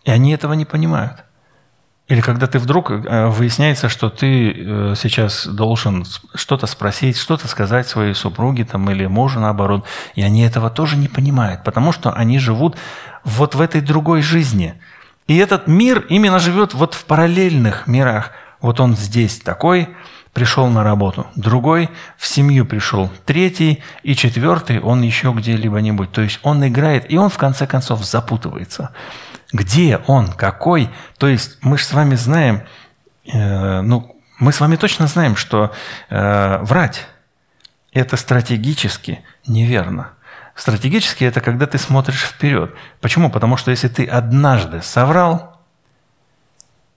И 0.04 0.10
они 0.10 0.32
этого 0.32 0.54
не 0.54 0.64
понимают. 0.64 1.24
Или 2.08 2.22
когда 2.22 2.46
ты 2.46 2.58
вдруг 2.58 2.90
э, 2.90 3.26
выясняется, 3.26 3.88
что 3.90 4.08
ты 4.08 4.52
э, 4.52 4.94
сейчас 4.96 5.46
должен 5.46 6.04
что-то 6.34 6.66
спросить, 6.66 7.18
что-то 7.18 7.46
сказать 7.46 7.86
своей 7.86 8.14
супруге 8.14 8.64
там, 8.64 8.90
или 8.90 9.06
мужу 9.06 9.38
наоборот, 9.38 9.84
и 10.14 10.22
они 10.22 10.42
этого 10.42 10.70
тоже 10.70 10.96
не 10.96 11.08
понимают, 11.08 11.62
потому 11.62 11.92
что 11.92 12.10
они 12.10 12.38
живут 12.38 12.76
вот 13.22 13.54
в 13.54 13.60
этой 13.60 13.82
другой 13.82 14.22
жизни– 14.22 14.80
и 15.26 15.36
этот 15.36 15.66
мир 15.66 16.04
именно 16.08 16.38
живет 16.38 16.74
вот 16.74 16.94
в 16.94 17.04
параллельных 17.04 17.86
мирах. 17.86 18.32
Вот 18.60 18.80
он 18.80 18.96
здесь 18.96 19.40
такой, 19.40 19.88
пришел 20.32 20.68
на 20.68 20.82
работу, 20.82 21.26
другой 21.36 21.90
в 22.16 22.26
семью 22.26 22.64
пришел, 22.64 23.10
третий 23.26 23.82
и 24.02 24.14
четвертый 24.14 24.80
он 24.80 25.02
еще 25.02 25.32
где-либо-нибудь. 25.32 26.12
То 26.12 26.22
есть 26.22 26.40
он 26.42 26.66
играет, 26.66 27.10
и 27.10 27.16
он 27.16 27.28
в 27.28 27.38
конце 27.38 27.66
концов 27.66 28.04
запутывается. 28.04 28.90
Где 29.52 29.98
он, 30.06 30.32
какой? 30.32 30.88
То 31.18 31.28
есть 31.28 31.58
мы 31.62 31.76
же 31.76 31.84
с 31.84 31.92
вами 31.92 32.14
знаем, 32.14 32.62
э, 33.26 33.80
ну, 33.82 34.16
мы 34.38 34.52
с 34.52 34.60
вами 34.60 34.76
точно 34.76 35.06
знаем, 35.06 35.36
что 35.36 35.72
э, 36.08 36.58
врать– 36.62 37.06
это 37.92 38.16
стратегически 38.16 39.22
неверно. 39.46 40.12
Стратегически 40.54 41.24
это 41.24 41.40
когда 41.40 41.66
ты 41.66 41.78
смотришь 41.78 42.22
вперед. 42.22 42.74
Почему? 43.00 43.30
Потому 43.30 43.56
что 43.56 43.70
если 43.70 43.88
ты 43.88 44.06
однажды 44.06 44.82
соврал, 44.82 45.60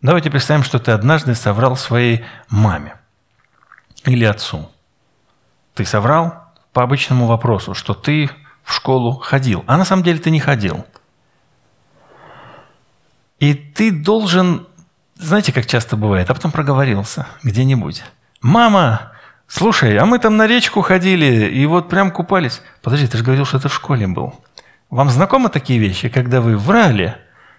давайте 0.02 0.30
представим, 0.30 0.64
что 0.64 0.80
ты 0.80 0.92
однажды 0.92 1.36
соврал 1.36 1.78
своей 1.78 2.26
маме 2.50 2.96
или 4.04 4.26
отцу. 4.26 4.70
Ты 5.74 5.86
соврал 5.86 6.54
по 6.74 6.84
обычному 6.84 7.28
вопросу, 7.28 7.74
что 7.74 7.94
ты 7.94 8.30
в 8.64 8.74
школу 8.74 9.14
ходил, 9.14 9.64
а 9.68 9.78
на 9.78 9.86
самом 9.86 10.04
деле 10.04 10.20
ты 10.20 10.32
не 10.32 10.40
ходил. 10.40 10.86
И 13.40 13.54
ты 13.54 13.92
должен, 13.92 14.68
знаете, 15.16 15.54
как 15.54 15.66
часто 15.66 15.96
бывает, 15.96 16.30
а 16.30 16.34
потом 16.34 16.52
проговорился 16.52 17.28
где-нибудь. 17.44 18.04
«Мама, 18.42 19.14
Слушай, 19.48 19.98
а 19.98 20.06
мы 20.06 20.20
там 20.20 20.38
на 20.38 20.48
речку 20.48 20.82
ходили 20.82 21.48
и 21.48 21.66
вот 21.66 21.90
прям 21.90 22.12
купались. 22.12 22.62
Подожди, 22.82 23.08
ты 23.08 23.18
же 23.18 23.24
говорил, 23.24 23.46
что 23.46 23.58
это 23.58 23.70
в 23.70 23.74
школе 23.74 24.08
был. 24.08 24.34
Вам 24.90 25.10
знакомы 25.10 25.50
такие 25.50 25.80
вещи, 25.80 26.10
когда 26.10 26.42
вы 26.42 26.58
врали 26.58 27.16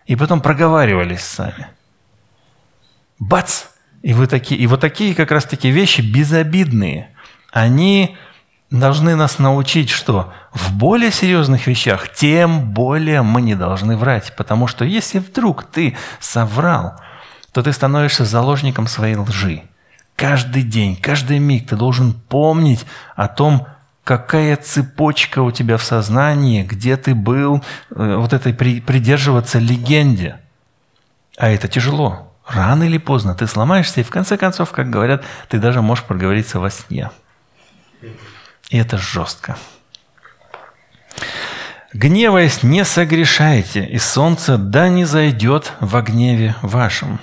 и 0.07 0.17
потом 0.17 0.41
проговаривались 0.41 1.23
сами? 1.23 1.69
бац! 3.19 3.65
И, 4.03 4.13
вы 4.13 4.27
такие, 4.27 4.61
и 4.61 4.67
вот 4.67 4.81
такие 4.81 5.15
как 5.15 5.33
раз 5.33 5.45
таки 5.45 5.71
вещи 5.71 6.01
безобидные. 6.01 7.11
Они 7.51 8.17
должны 8.71 9.17
нас 9.17 9.39
научить, 9.39 9.91
что 9.91 10.33
в 10.53 10.73
более 10.75 11.11
серьезных 11.11 11.67
вещах 11.67 12.13
тем 12.13 12.73
более 12.73 13.23
мы 13.23 13.43
не 13.43 13.55
должны 13.55 13.97
врать. 13.97 14.35
Потому 14.37 14.69
что 14.69 14.85
если 14.85 15.19
вдруг 15.19 15.65
ты 15.65 15.97
соврал, 16.21 17.01
то 17.53 17.63
ты 17.63 17.73
становишься 17.73 18.25
заложником 18.25 18.87
своей 18.87 19.17
лжи. 19.17 19.63
Каждый 20.17 20.63
день, 20.63 20.97
каждый 20.97 21.39
миг 21.39 21.69
ты 21.69 21.77
должен 21.77 22.15
помнить 22.15 22.87
о 23.15 23.29
том, 23.29 23.67
какая 24.03 24.57
цепочка 24.57 25.41
у 25.41 25.51
тебя 25.51 25.77
в 25.77 25.83
сознании, 25.83 26.63
где 26.63 26.97
ты 26.97 27.15
был, 27.15 27.63
э, 27.91 28.17
вот 28.17 28.33
этой 28.33 28.55
придерживаться 28.55 29.59
легенде. 29.59 30.39
А 31.37 31.51
это 31.51 31.69
тяжело. 31.69 32.33
Рано 32.47 32.85
или 32.85 32.99
поздно 32.99 33.35
ты 33.35 33.47
сломаешься, 33.47 34.01
и 34.01 34.05
в 34.05 34.11
конце 34.11 34.39
концов, 34.39 34.71
как 34.71 34.89
говорят, 34.89 35.25
ты 35.49 35.59
даже 35.59 35.83
можешь 35.83 36.05
проговориться 36.05 36.61
во 36.61 36.71
сне. 36.71 37.11
И 38.71 38.79
это 38.79 38.97
жестко. 38.97 39.57
Гневаясь, 41.93 42.63
не 42.63 42.85
согрешайте, 42.85 43.85
и 43.85 43.99
солнце 43.99 44.59
да 44.59 44.89
не 44.89 45.05
зайдет 45.05 45.73
во 45.81 46.03
гневе 46.03 46.55
вашем. 46.63 47.21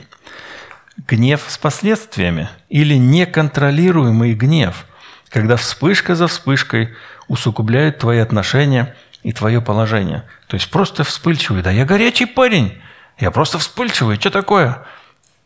Гнев 1.07 1.43
с 1.47 1.57
последствиями 1.57 2.50
или 2.69 2.95
неконтролируемый 2.95 4.33
гнев, 4.33 4.85
когда 5.29 5.55
вспышка 5.55 6.15
за 6.15 6.27
вспышкой 6.27 6.93
усугубляют 7.27 8.00
твои 8.00 8.19
отношения 8.19 8.95
и 9.23 9.31
твое 9.31 9.62
положение. 9.62 10.23
То 10.47 10.55
есть 10.55 10.69
просто 10.69 11.03
вспыльчивый. 11.03 11.63
Да 11.63 11.71
я 11.71 11.85
горячий 11.85 12.25
парень, 12.25 12.79
я 13.17 13.31
просто 13.31 13.57
вспыльчивый, 13.57 14.17
что 14.17 14.29
такое? 14.29 14.83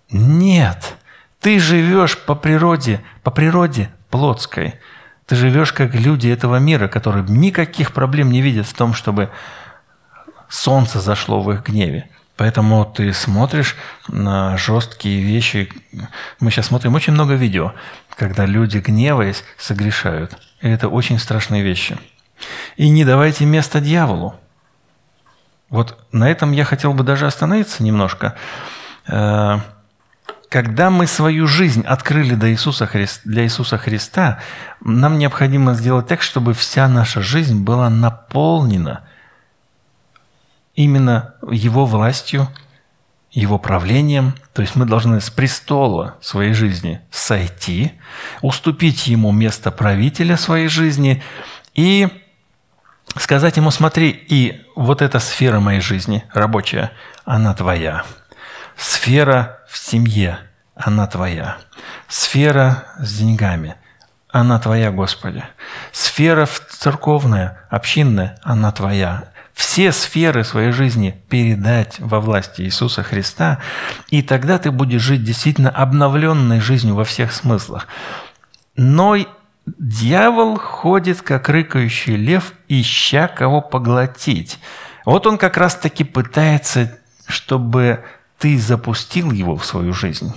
Нет, 0.09 0.95
ты 1.39 1.59
живешь 1.59 2.17
по 2.17 2.35
природе, 2.35 3.01
по 3.23 3.31
природе 3.31 3.89
плотской– 4.09 4.75
ты 5.27 5.35
живешь 5.35 5.73
как 5.73 5.93
люди 5.93 6.29
этого 6.29 6.55
мира, 6.55 6.87
которые 6.87 7.25
никаких 7.27 7.91
проблем 7.91 8.31
не 8.31 8.41
видят 8.41 8.65
в 8.65 8.73
том, 8.73 8.93
чтобы 8.93 9.29
солнце 10.47 11.01
зашло 11.01 11.41
в 11.41 11.51
их 11.51 11.63
гневе. 11.63 12.09
Поэтому 12.37 12.85
ты 12.85 13.11
смотришь 13.13 13.75
на 14.07 14.57
жесткие 14.57 15.21
вещи. 15.21 15.69
Мы 16.39 16.51
сейчас 16.51 16.67
смотрим 16.67 16.93
очень 16.93 17.13
много 17.13 17.33
видео, 17.33 17.73
когда 18.15 18.45
люди, 18.45 18.77
гневаясь, 18.77 19.43
согрешают. 19.57 20.37
И 20.61 20.69
это 20.69 20.87
очень 20.87 21.17
страшные 21.17 21.63
вещи. 21.63 21.97
И 22.75 22.89
не 22.89 23.03
давайте 23.05 23.45
место 23.45 23.81
дьяволу. 23.81 24.35
Вот 25.69 25.97
на 26.11 26.29
этом 26.29 26.51
я 26.51 26.63
хотел 26.63 26.93
бы 26.93 27.03
даже 27.03 27.25
остановиться 27.25 27.83
немножко. 27.83 28.35
Э, 29.07 29.57
когда 30.49 30.91
мы 30.91 31.07
свою 31.07 31.47
жизнь 31.47 31.81
открыли 31.81 32.35
для 32.35 32.51
Иисуса, 32.51 32.85
Христа, 32.85 33.21
для 33.25 33.43
Иисуса 33.43 33.79
Христа, 33.79 34.39
нам 34.81 35.17
необходимо 35.17 35.73
сделать 35.73 36.07
так, 36.07 36.21
чтобы 36.21 36.53
вся 36.53 36.87
наша 36.87 37.21
жизнь 37.21 37.63
была 37.63 37.89
наполнена 37.89 39.07
именно 40.77 41.33
Его 41.51 41.85
властью, 41.85 42.47
Его 43.31 43.59
правлением. 43.59 44.35
То 44.53 44.61
есть 44.61 44.77
мы 44.77 44.85
должны 44.85 45.19
с 45.19 45.29
престола 45.29 46.15
своей 46.21 46.53
жизни 46.53 47.01
сойти, 47.11 47.93
уступить 48.41 49.07
Ему 49.07 49.33
место 49.33 49.71
правителя 49.71 50.37
своей 50.37 50.69
жизни 50.69 51.21
и 51.73 52.07
сказать 53.17 53.57
Ему, 53.57 53.71
смотри, 53.71 54.09
и 54.09 54.63
вот 54.77 55.01
эта 55.01 55.19
сфера 55.19 55.59
моей 55.59 55.81
жизни, 55.81 56.23
рабочая, 56.33 56.91
она 57.25 57.53
твоя. 57.53 58.05
Сфера 58.77 59.59
в 59.67 59.77
семье, 59.77 60.39
она 60.75 61.07
твоя. 61.07 61.57
Сфера 62.07 62.85
с 62.99 63.17
деньгами, 63.17 63.75
она 64.29 64.59
твоя, 64.59 64.91
Господи. 64.91 65.43
Сфера 65.91 66.47
церковная, 66.69 67.65
общинная, 67.71 68.37
она 68.43 68.71
твоя. 68.71 69.23
Все 69.57 69.91
сферы 69.91 70.43
своей 70.43 70.71
жизни 70.71 71.19
передать 71.29 71.95
во 71.97 72.19
власти 72.19 72.61
Иисуса 72.61 73.01
Христа, 73.01 73.57
и 74.11 74.21
тогда 74.21 74.59
ты 74.59 74.69
будешь 74.69 75.01
жить 75.01 75.23
действительно 75.23 75.71
обновленной 75.71 76.59
жизнью 76.59 76.93
во 76.93 77.03
всех 77.03 77.33
смыслах. 77.33 77.87
Но 78.75 79.17
дьявол 79.65 80.59
ходит, 80.59 81.23
как 81.23 81.49
рыкающий 81.49 82.15
лев, 82.17 82.53
ища 82.67 83.27
кого 83.27 83.61
поглотить. 83.61 84.59
Вот 85.05 85.25
он 85.25 85.39
как 85.39 85.57
раз-таки 85.57 86.03
пытается, 86.03 86.95
чтобы 87.25 88.05
ты 88.37 88.59
запустил 88.59 89.31
его 89.31 89.57
в 89.57 89.65
свою 89.65 89.91
жизнь. 89.91 90.35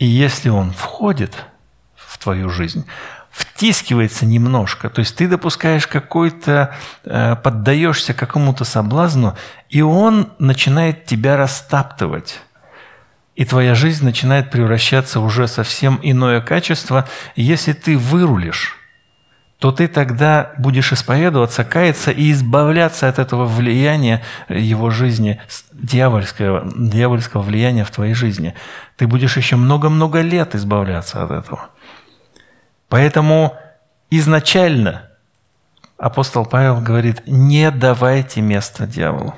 И 0.00 0.06
если 0.06 0.48
он 0.48 0.72
входит 0.72 1.36
в 1.94 2.18
твою 2.18 2.50
жизнь, 2.50 2.84
втискивается 3.36 4.24
немножко, 4.24 4.88
то 4.88 5.00
есть 5.00 5.14
ты 5.14 5.28
допускаешь 5.28 5.86
какой-то, 5.86 6.74
э, 7.04 7.36
поддаешься 7.36 8.14
какому-то 8.14 8.64
соблазну, 8.64 9.36
и 9.68 9.82
он 9.82 10.30
начинает 10.38 11.04
тебя 11.04 11.36
растаптывать. 11.36 12.40
И 13.34 13.44
твоя 13.44 13.74
жизнь 13.74 14.04
начинает 14.04 14.50
превращаться 14.50 15.20
уже 15.20 15.48
совсем 15.48 16.00
иное 16.02 16.40
качество, 16.40 17.06
если 17.34 17.74
ты 17.74 17.98
вырулишь 17.98 18.76
то 19.58 19.72
ты 19.72 19.88
тогда 19.88 20.52
будешь 20.58 20.92
исповедоваться, 20.92 21.64
каяться 21.64 22.10
и 22.10 22.30
избавляться 22.30 23.08
от 23.08 23.18
этого 23.18 23.46
влияния 23.46 24.22
его 24.48 24.90
жизни, 24.90 25.40
дьявольского, 25.72 26.70
дьявольского 26.76 27.40
влияния 27.42 27.84
в 27.84 27.90
твоей 27.90 28.12
жизни. 28.12 28.54
Ты 28.96 29.06
будешь 29.06 29.36
еще 29.36 29.56
много-много 29.56 30.20
лет 30.20 30.54
избавляться 30.54 31.22
от 31.24 31.30
этого. 31.30 31.70
Поэтому 32.88 33.56
изначально 34.10 35.10
апостол 35.98 36.46
Павел 36.46 36.80
говорит, 36.80 37.22
не 37.26 37.70
давайте 37.70 38.40
место 38.40 38.86
дьяволу. 38.86 39.34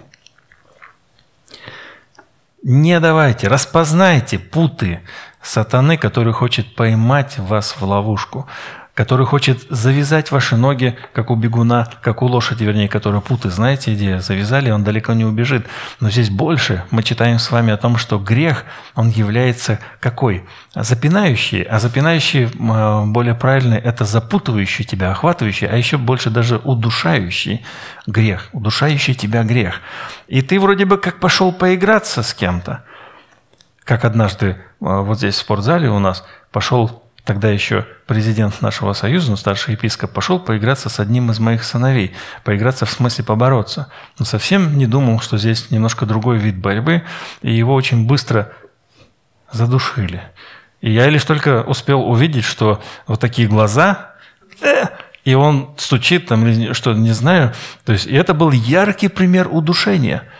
Не 2.62 3.00
давайте, 3.00 3.48
распознайте 3.48 4.38
путы 4.38 5.00
сатаны, 5.40 5.96
который 5.96 6.32
хочет 6.32 6.74
поймать 6.74 7.38
вас 7.38 7.76
в 7.78 7.82
ловушку 7.82 8.46
который 8.98 9.26
хочет 9.26 9.60
завязать 9.70 10.32
ваши 10.32 10.56
ноги, 10.56 10.98
как 11.12 11.30
у 11.30 11.36
бегуна, 11.36 11.88
как 12.02 12.20
у 12.20 12.26
лошади, 12.26 12.64
вернее, 12.64 12.88
которая 12.88 13.20
путы, 13.20 13.48
знаете, 13.48 13.94
идея, 13.94 14.18
завязали, 14.18 14.72
он 14.72 14.82
далеко 14.82 15.12
не 15.12 15.24
убежит. 15.24 15.68
Но 16.00 16.10
здесь 16.10 16.30
больше 16.30 16.82
мы 16.90 17.04
читаем 17.04 17.38
с 17.38 17.52
вами 17.52 17.72
о 17.72 17.76
том, 17.76 17.96
что 17.96 18.18
грех, 18.18 18.64
он 18.96 19.10
является 19.10 19.78
какой? 20.00 20.44
Запинающий, 20.74 21.62
а 21.62 21.78
запинающий, 21.78 22.46
э, 22.46 23.04
более 23.06 23.36
правильный, 23.36 23.78
это 23.78 24.04
запутывающий 24.04 24.84
тебя, 24.84 25.12
охватывающий, 25.12 25.68
а 25.68 25.76
еще 25.76 25.96
больше 25.96 26.30
даже 26.30 26.56
удушающий 26.56 27.64
грех, 28.08 28.48
удушающий 28.52 29.14
тебя 29.14 29.44
грех. 29.44 29.80
И 30.26 30.42
ты 30.42 30.58
вроде 30.58 30.86
бы 30.86 30.98
как 30.98 31.20
пошел 31.20 31.52
поиграться 31.52 32.24
с 32.24 32.34
кем-то, 32.34 32.82
как 33.84 34.04
однажды 34.04 34.46
э, 34.46 34.56
вот 34.80 35.18
здесь 35.18 35.36
в 35.36 35.38
спортзале 35.38 35.88
у 35.88 36.00
нас 36.00 36.24
пошел 36.50 37.04
Тогда 37.24 37.50
еще 37.50 37.86
президент 38.06 38.62
нашего 38.62 38.94
союза, 38.94 39.30
ну, 39.30 39.36
старший 39.36 39.74
епископ, 39.74 40.12
пошел 40.12 40.40
поиграться 40.40 40.88
с 40.88 40.98
одним 40.98 41.30
из 41.30 41.38
моих 41.38 41.62
сыновей. 41.62 42.14
Поиграться 42.42 42.86
в 42.86 42.90
смысле 42.90 43.24
побороться. 43.24 43.90
Но 44.18 44.24
совсем 44.24 44.78
не 44.78 44.86
думал, 44.86 45.20
что 45.20 45.36
здесь 45.36 45.70
немножко 45.70 46.06
другой 46.06 46.38
вид 46.38 46.56
борьбы, 46.56 47.02
и 47.42 47.52
его 47.52 47.74
очень 47.74 48.06
быстро 48.06 48.52
задушили. 49.52 50.22
И 50.80 50.90
я 50.90 51.08
лишь 51.10 51.24
только 51.24 51.62
успел 51.62 52.00
увидеть, 52.08 52.44
что 52.44 52.82
вот 53.06 53.20
такие 53.20 53.46
глаза, 53.46 54.14
э, 54.62 54.84
и 55.24 55.34
он 55.34 55.74
стучит 55.76 56.26
там, 56.26 56.72
что, 56.72 56.94
не 56.94 57.12
знаю. 57.12 57.52
То 57.84 57.92
есть, 57.92 58.06
и 58.06 58.14
это 58.14 58.32
был 58.32 58.52
яркий 58.52 59.08
пример 59.08 59.48
удушения– 59.50 60.24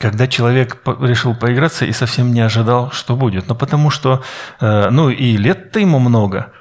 когда 0.00 0.26
человек 0.26 0.78
решил 1.00 1.34
поиграться 1.34 1.84
и 1.84 1.92
совсем 1.92 2.32
не 2.32 2.40
ожидал, 2.40 2.90
что 2.90 3.16
будет. 3.16 3.48
Ну, 3.48 3.54
потому 3.54 3.90
что, 3.90 4.22
э, 4.58 4.88
ну, 4.90 5.10
и 5.10 5.36
лет-то 5.36 5.78
ему 5.78 5.98
много, 5.98 6.52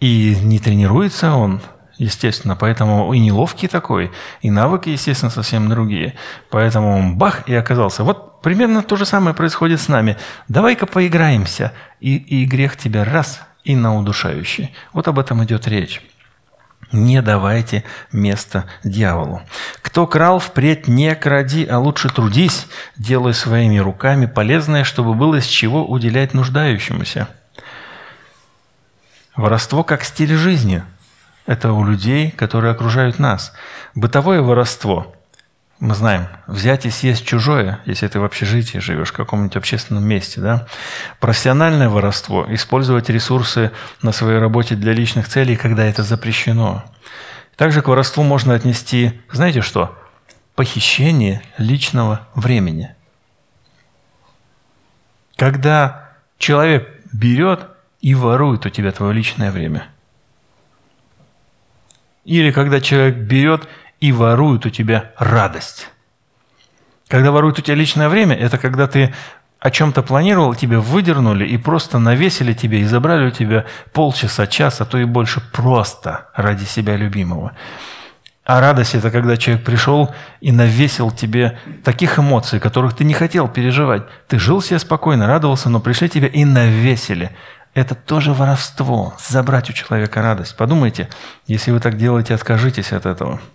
и 0.00 0.34
не 0.42 0.58
тренируется 0.58 1.34
он, 1.34 1.60
естественно, 1.98 2.56
поэтому 2.56 3.12
и 3.12 3.18
неловкий 3.18 3.68
такой, 3.68 4.10
и 4.40 4.50
навыки, 4.50 4.88
естественно, 4.88 5.30
совсем 5.30 5.68
другие. 5.68 6.14
Поэтому 6.48 6.96
он 6.96 7.18
бах 7.18 7.46
и 7.46 7.54
оказался. 7.54 8.04
Вот 8.04 8.40
примерно 8.40 8.82
то 8.82 8.96
же 8.96 9.04
самое 9.04 9.36
происходит 9.36 9.78
с 9.78 9.88
нами. 9.88 10.16
Давай-ка 10.48 10.86
поиграемся, 10.86 11.74
и, 12.00 12.16
и 12.16 12.46
грех 12.46 12.78
тебя 12.78 13.04
раз 13.04 13.42
и 13.64 13.76
на 13.76 13.94
удушающий. 13.98 14.74
Вот 14.94 15.08
об 15.08 15.18
этом 15.18 15.44
идет 15.44 15.68
речь. 15.68 16.00
Не 16.92 17.22
давайте 17.22 17.84
место 18.10 18.64
дьяволу. 18.82 19.42
Кто 19.80 20.06
крал, 20.06 20.40
впредь 20.40 20.88
не 20.88 21.14
кради, 21.14 21.64
а 21.64 21.78
лучше 21.78 22.08
трудись, 22.08 22.66
делай 22.96 23.32
своими 23.32 23.78
руками 23.78 24.26
полезное, 24.26 24.82
чтобы 24.82 25.14
было 25.14 25.36
из 25.36 25.46
чего 25.46 25.86
уделять 25.86 26.34
нуждающемуся. 26.34 27.28
Воровство 29.36 29.84
как 29.84 30.02
стиль 30.02 30.34
жизни. 30.34 30.82
Это 31.46 31.72
у 31.72 31.84
людей, 31.84 32.30
которые 32.32 32.72
окружают 32.72 33.18
нас. 33.18 33.52
Бытовое 33.94 34.42
воровство. 34.42 35.14
Мы 35.80 35.94
знаем, 35.94 36.28
взять 36.46 36.84
и 36.84 36.90
съесть 36.90 37.26
чужое, 37.26 37.80
если 37.86 38.06
ты 38.06 38.20
в 38.20 38.24
общежитии 38.24 38.78
живешь, 38.78 39.08
в 39.08 39.14
каком-нибудь 39.14 39.56
общественном 39.56 40.04
месте, 40.04 40.40
да. 40.40 40.66
Профессиональное 41.18 41.88
воровство, 41.88 42.46
использовать 42.50 43.08
ресурсы 43.08 43.72
на 44.02 44.12
своей 44.12 44.38
работе 44.38 44.74
для 44.74 44.92
личных 44.92 45.26
целей, 45.26 45.56
когда 45.56 45.84
это 45.84 46.02
запрещено. 46.02 46.84
Также 47.56 47.80
к 47.80 47.88
воровству 47.88 48.22
можно 48.22 48.54
отнести, 48.54 49.20
знаете 49.32 49.62
что? 49.62 49.98
Похищение 50.54 51.42
личного 51.56 52.28
времени. 52.34 52.94
Когда 55.36 56.10
человек 56.36 56.90
берет 57.10 57.68
и 58.02 58.14
ворует 58.14 58.66
у 58.66 58.68
тебя 58.68 58.92
твое 58.92 59.14
личное 59.14 59.50
время. 59.50 59.88
Или 62.26 62.50
когда 62.50 62.82
человек 62.82 63.16
берет 63.16 63.66
и 64.00 64.12
воруют 64.12 64.66
у 64.66 64.70
тебя 64.70 65.12
радость. 65.18 65.88
Когда 67.08 67.30
воруют 67.30 67.58
у 67.58 67.62
тебя 67.62 67.74
личное 67.74 68.08
время, 68.08 68.36
это 68.36 68.56
когда 68.58 68.86
ты 68.86 69.14
о 69.58 69.70
чем-то 69.70 70.02
планировал, 70.02 70.54
тебе 70.54 70.78
выдернули 70.78 71.46
и 71.46 71.58
просто 71.58 71.98
навесили 71.98 72.54
тебе 72.54 72.80
и 72.80 72.84
забрали 72.84 73.26
у 73.26 73.30
тебя 73.30 73.66
полчаса, 73.92 74.46
час, 74.46 74.80
а 74.80 74.86
то 74.86 74.96
и 74.96 75.04
больше 75.04 75.42
просто 75.52 76.28
ради 76.34 76.64
себя 76.64 76.96
любимого. 76.96 77.52
А 78.46 78.60
радость– 78.60 78.94
это 78.96 79.10
когда 79.10 79.36
человек 79.36 79.64
пришел 79.64 80.14
и 80.40 80.50
навесил 80.50 81.10
тебе 81.10 81.58
таких 81.84 82.18
эмоций, 82.18 82.58
которых 82.58 82.96
ты 82.96 83.04
не 83.04 83.12
хотел 83.12 83.48
переживать. 83.48 84.04
Ты 84.28 84.38
жил 84.38 84.62
себе 84.62 84.78
спокойно, 84.78 85.26
радовался, 85.26 85.68
но 85.68 85.78
пришли 85.78 86.08
тебе 86.08 86.26
и 86.26 86.44
навесили. 86.44 87.30
Это 87.74 87.94
тоже 87.94 88.32
воровство– 88.32 89.14
забрать 89.18 89.68
у 89.68 89.72
человека 89.72 90.22
радость. 90.22 90.56
Подумайте, 90.56 91.08
если 91.46 91.70
вы 91.70 91.80
так 91.80 91.96
делаете, 91.96 92.34
откажитесь 92.34 92.92
от 92.92 93.04
этого– 93.04 93.40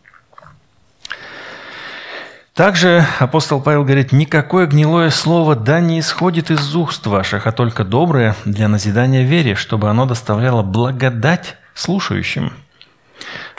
также 2.55 3.05
апостол 3.19 3.61
Павел 3.61 3.83
говорит, 3.83 4.11
«Никакое 4.11 4.65
гнилое 4.65 5.11
слово 5.11 5.55
да 5.55 5.79
не 5.79 5.99
исходит 5.99 6.49
из 6.49 6.75
уст 6.75 7.05
ваших, 7.05 7.45
а 7.45 7.51
только 7.51 7.83
доброе 7.83 8.35
для 8.45 8.67
назидания 8.67 9.23
вере, 9.23 9.55
чтобы 9.55 9.89
оно 9.89 10.05
доставляло 10.05 10.63
благодать 10.63 11.57
слушающим». 11.75 12.53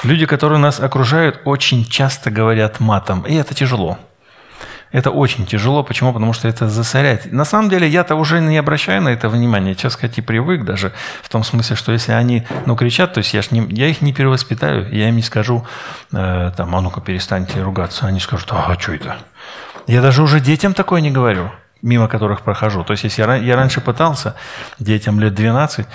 Люди, 0.03 0.27
которые 0.27 0.59
нас 0.59 0.81
окружают, 0.81 1.41
очень 1.45 1.85
часто 1.85 2.31
говорят 2.31 2.81
матом, 2.81 3.23
и 3.23 3.35
это 3.35 3.55
тяжело. 3.55 3.99
Это 4.93 5.11
очень 5.11 5.47
тяжело. 5.47 5.83
Почему? 5.83 6.13
Потому 6.13 6.33
что 6.33 6.49
это 6.49 6.69
засоряет. 6.69 7.33
На 7.33 7.45
самом 7.45 7.69
деле 7.69 7.89
я-то 7.89 8.15
уже 8.15 8.41
не 8.41 8.57
обращаю 8.57 9.03
на 9.03 9.09
это 9.11 9.29
внимания. 9.29 9.75
Сейчас, 9.75 9.95
сказать, 9.95 10.19
и 10.19 10.23
привык 10.23 10.65
даже. 10.65 10.93
В 11.23 11.29
том 11.29 11.45
смысле, 11.45 11.77
что 11.77 11.93
если 11.93 12.13
они 12.13 12.47
ну, 12.67 12.77
кричат, 12.77 13.15
то 13.15 13.19
есть 13.19 13.35
я, 13.35 13.43
ж 13.43 13.51
не, 13.51 13.67
я 13.71 13.89
их 13.89 14.01
не 14.01 14.13
перевоспитаю. 14.13 14.93
Я 14.93 15.09
им 15.09 15.17
не 15.17 15.23
скажу, 15.23 15.67
э, 16.13 16.53
там, 16.57 16.75
а 16.75 16.81
ну-ка 16.81 17.01
перестаньте 17.01 17.63
ругаться. 17.63 18.07
Они 18.07 18.21
скажут, 18.21 18.49
а 18.53 18.75
что 18.79 18.93
это? 18.93 19.19
Я 19.87 20.03
даже 20.03 20.23
уже 20.23 20.41
детям 20.41 20.75
такое 20.75 21.01
не 21.01 21.11
говорю 21.11 21.51
мимо 21.83 22.09
которых 22.09 22.41
прохожу. 22.41 22.85
То 22.85 22.93
есть, 22.93 23.05
если 23.05 23.23
я, 23.23 23.37
я 23.37 23.57
раньше 23.57 23.81
пытался, 23.81 24.35
детям 24.79 25.21
лет 25.21 25.35
12, 25.35 25.87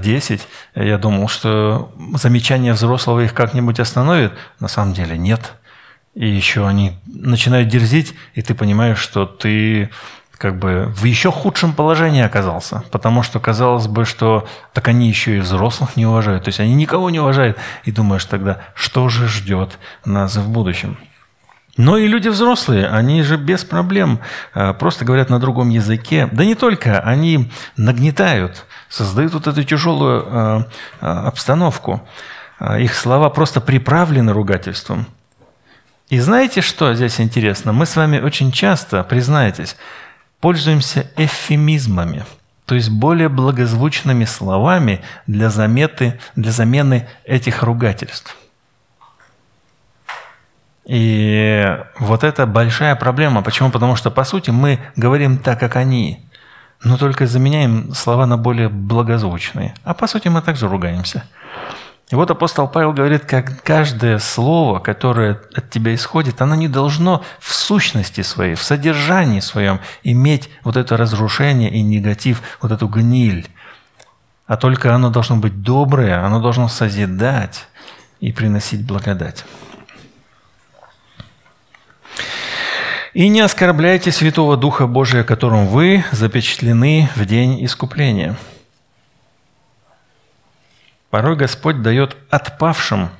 10, 0.00 0.48
э, 0.74 0.86
я 0.86 0.98
думал, 0.98 1.28
что 1.28 1.92
замечание 2.14 2.72
взрослого 2.72 3.20
их 3.20 3.34
как-нибудь 3.34 3.80
остановит. 3.80 4.32
На 4.60 4.68
самом 4.68 4.94
деле 4.94 5.18
нет. 5.18 5.52
И 6.14 6.28
еще 6.28 6.66
они 6.66 6.98
начинают 7.06 7.68
дерзить, 7.68 8.14
и 8.34 8.42
ты 8.42 8.54
понимаешь, 8.54 8.98
что 8.98 9.26
ты 9.26 9.90
как 10.40 10.58
бы 10.58 10.86
в 10.96 11.04
еще 11.04 11.30
худшем 11.30 11.74
положении 11.74 12.22
оказался. 12.22 12.82
Потому 12.90 13.22
что 13.22 13.38
казалось 13.40 13.86
бы, 13.86 14.06
что 14.06 14.48
так 14.72 14.88
они 14.88 15.06
еще 15.06 15.36
и 15.36 15.40
взрослых 15.40 15.96
не 15.96 16.06
уважают. 16.06 16.44
То 16.44 16.48
есть 16.48 16.60
они 16.60 16.74
никого 16.74 17.10
не 17.10 17.20
уважают. 17.20 17.58
И 17.84 17.92
думаешь 17.92 18.24
тогда, 18.24 18.58
что 18.74 19.10
же 19.10 19.28
ждет 19.28 19.78
нас 20.06 20.36
в 20.36 20.48
будущем? 20.48 20.96
Но 21.76 21.98
и 21.98 22.08
люди 22.08 22.28
взрослые, 22.28 22.88
они 22.88 23.22
же 23.22 23.36
без 23.36 23.64
проблем 23.64 24.20
а, 24.54 24.72
просто 24.72 25.04
говорят 25.04 25.28
на 25.28 25.38
другом 25.38 25.68
языке. 25.68 26.28
Да 26.32 26.44
не 26.44 26.54
только, 26.54 27.00
они 27.00 27.50
нагнетают, 27.76 28.64
создают 28.88 29.34
вот 29.34 29.46
эту 29.46 29.62
тяжелую 29.62 30.24
а, 30.26 30.66
а, 31.00 31.28
обстановку. 31.28 32.00
Их 32.78 32.94
слова 32.94 33.30
просто 33.30 33.60
приправлены 33.60 34.32
ругательством. 34.32 35.06
И 36.10 36.18
знаете, 36.18 36.60
что 36.60 36.92
здесь 36.92 37.20
интересно? 37.20 37.72
Мы 37.72 37.86
с 37.86 37.94
вами 37.94 38.18
очень 38.18 38.50
часто, 38.50 39.04
признайтесь, 39.04 39.76
пользуемся 40.40 41.08
эвфемизмами, 41.16 42.24
то 42.66 42.74
есть 42.74 42.90
более 42.90 43.28
благозвучными 43.28 44.24
словами 44.24 45.02
для, 45.28 45.50
заметы, 45.50 46.18
для 46.34 46.50
замены 46.50 47.08
этих 47.24 47.62
ругательств. 47.62 48.36
И 50.84 51.78
вот 52.00 52.24
это 52.24 52.44
большая 52.46 52.96
проблема. 52.96 53.42
Почему? 53.42 53.70
Потому 53.70 53.94
что, 53.94 54.10
по 54.10 54.24
сути, 54.24 54.50
мы 54.50 54.80
говорим 54.96 55.38
так, 55.38 55.60
как 55.60 55.76
они, 55.76 56.28
но 56.82 56.96
только 56.96 57.28
заменяем 57.28 57.94
слова 57.94 58.26
на 58.26 58.36
более 58.36 58.68
благозвучные. 58.68 59.74
А 59.84 59.94
по 59.94 60.08
сути, 60.08 60.26
мы 60.26 60.42
также 60.42 60.66
ругаемся. 60.66 61.22
И 62.10 62.16
вот 62.16 62.28
апостол 62.28 62.66
Павел 62.66 62.92
говорит, 62.92 63.24
как 63.24 63.62
каждое 63.62 64.18
слово, 64.18 64.80
которое 64.80 65.40
от 65.54 65.70
тебя 65.70 65.94
исходит, 65.94 66.42
оно 66.42 66.56
не 66.56 66.66
должно 66.66 67.22
в 67.38 67.54
сущности 67.54 68.22
своей, 68.22 68.56
в 68.56 68.62
содержании 68.64 69.38
своем 69.38 69.80
иметь 70.02 70.50
вот 70.64 70.76
это 70.76 70.96
разрушение 70.96 71.70
и 71.70 71.82
негатив, 71.82 72.42
вот 72.60 72.72
эту 72.72 72.88
гниль. 72.88 73.48
А 74.48 74.56
только 74.56 74.92
оно 74.92 75.10
должно 75.10 75.36
быть 75.36 75.62
доброе, 75.62 76.24
оно 76.24 76.40
должно 76.40 76.66
созидать 76.66 77.68
и 78.18 78.32
приносить 78.32 78.84
благодать. 78.84 79.44
«И 83.12 83.28
не 83.28 83.40
оскорбляйте 83.40 84.10
Святого 84.10 84.56
Духа 84.56 84.86
Божия, 84.86 85.22
которым 85.22 85.66
вы 85.66 86.04
запечатлены 86.10 87.08
в 87.14 87.24
день 87.24 87.64
искупления». 87.64 88.36
Порой 91.10 91.36
Господь 91.36 91.82
дает 91.82 92.16
отпавшим 92.30 93.10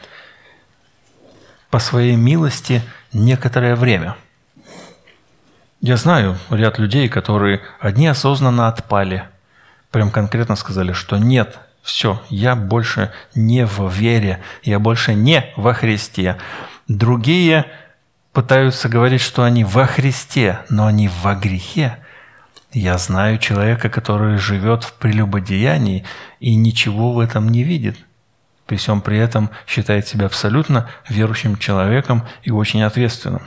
по 1.70 1.78
своей 1.78 2.16
милости 2.16 2.82
некоторое 3.12 3.74
время. 3.74 4.16
Я 5.80 5.96
знаю 5.96 6.38
ряд 6.50 6.78
людей, 6.78 7.08
которые 7.08 7.62
одни 7.80 8.06
осознанно 8.06 8.68
отпали, 8.68 9.24
прям 9.90 10.10
конкретно 10.10 10.56
сказали, 10.56 10.92
что 10.92 11.16
нет, 11.16 11.58
все, 11.82 12.22
я 12.28 12.54
больше 12.54 13.10
не 13.34 13.64
в 13.64 13.90
вере, 13.90 14.40
я 14.62 14.78
больше 14.78 15.14
не 15.14 15.52
во 15.56 15.72
Христе. 15.72 16.36
Другие 16.86 17.64
пытаются 18.32 18.88
говорить, 18.88 19.22
что 19.22 19.42
они 19.42 19.64
во 19.64 19.86
Христе, 19.86 20.60
но 20.68 20.86
они 20.86 21.08
во 21.22 21.34
грехе. 21.34 21.98
Я 22.72 22.98
знаю 22.98 23.38
человека, 23.38 23.88
который 23.88 24.38
живет 24.38 24.84
в 24.84 24.92
прелюбодеянии 24.92 26.04
и 26.38 26.54
ничего 26.54 27.12
в 27.12 27.18
этом 27.18 27.48
не 27.48 27.64
видит. 27.64 27.96
При 28.66 28.76
всем 28.76 29.00
при 29.00 29.18
этом 29.18 29.50
считает 29.66 30.06
себя 30.06 30.26
абсолютно 30.26 30.88
верующим 31.08 31.56
человеком 31.56 32.24
и 32.44 32.52
очень 32.52 32.84
ответственным. 32.84 33.42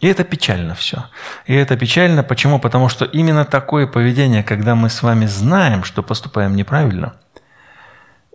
И 0.00 0.06
это 0.06 0.24
печально 0.24 0.74
все. 0.74 1.04
И 1.46 1.54
это 1.54 1.76
печально 1.76 2.22
почему? 2.22 2.58
Потому 2.58 2.88
что 2.88 3.04
именно 3.04 3.44
такое 3.44 3.86
поведение, 3.86 4.42
когда 4.42 4.74
мы 4.74 4.88
с 4.88 5.02
вами 5.02 5.26
знаем, 5.26 5.84
что 5.84 6.02
поступаем 6.02 6.56
неправильно, 6.56 7.14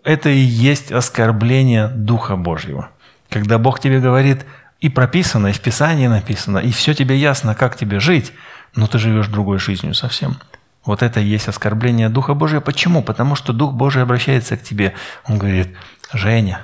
это 0.04 0.30
и 0.30 0.38
есть 0.38 0.92
оскорбление 0.92 1.88
Духа 1.88 2.36
Божьего. 2.36 2.90
Когда 3.30 3.58
Бог 3.58 3.80
тебе 3.80 4.00
говорит, 4.00 4.46
и 4.80 4.90
прописано, 4.90 5.48
и 5.48 5.54
в 5.54 5.60
Писании 5.60 6.08
написано, 6.08 6.60
и 6.60 6.72
все 6.72 6.94
тебе 6.94 7.18
ясно, 7.18 7.56
как 7.56 7.76
тебе 7.76 8.00
жить– 8.00 8.32
но 8.76 8.88
ты 8.88 8.98
живешь 9.00 9.28
другой 9.28 9.60
жизнью 9.60 9.94
совсем. 9.94 10.38
Вот 10.86 11.04
это 11.04 11.20
и 11.20 11.26
есть 11.26 11.48
оскорбление 11.48 12.10
Духа 12.10 12.34
Божия. 12.34 12.62
Почему? 12.62 13.04
Потому 13.04 13.36
что 13.36 13.54
Дух 13.54 13.74
Божий 13.74 14.02
обращается 14.02 14.58
к 14.58 14.64
тебе. 14.64 14.94
Он 15.26 15.38
говорит, 15.38 15.76
Женя, 16.14 16.62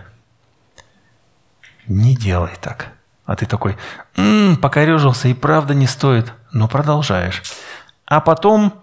не 1.87 2.15
делай 2.15 2.53
так. 2.61 2.93
А 3.25 3.35
ты 3.35 3.45
такой, 3.45 3.75
м-м, 4.15 4.57
покорежился, 4.57 5.27
и 5.27 5.33
правда 5.33 5.73
не 5.73 5.87
стоит. 5.87 6.31
Но 6.51 6.67
продолжаешь. 6.67 7.43
А 8.05 8.21
потом, 8.21 8.73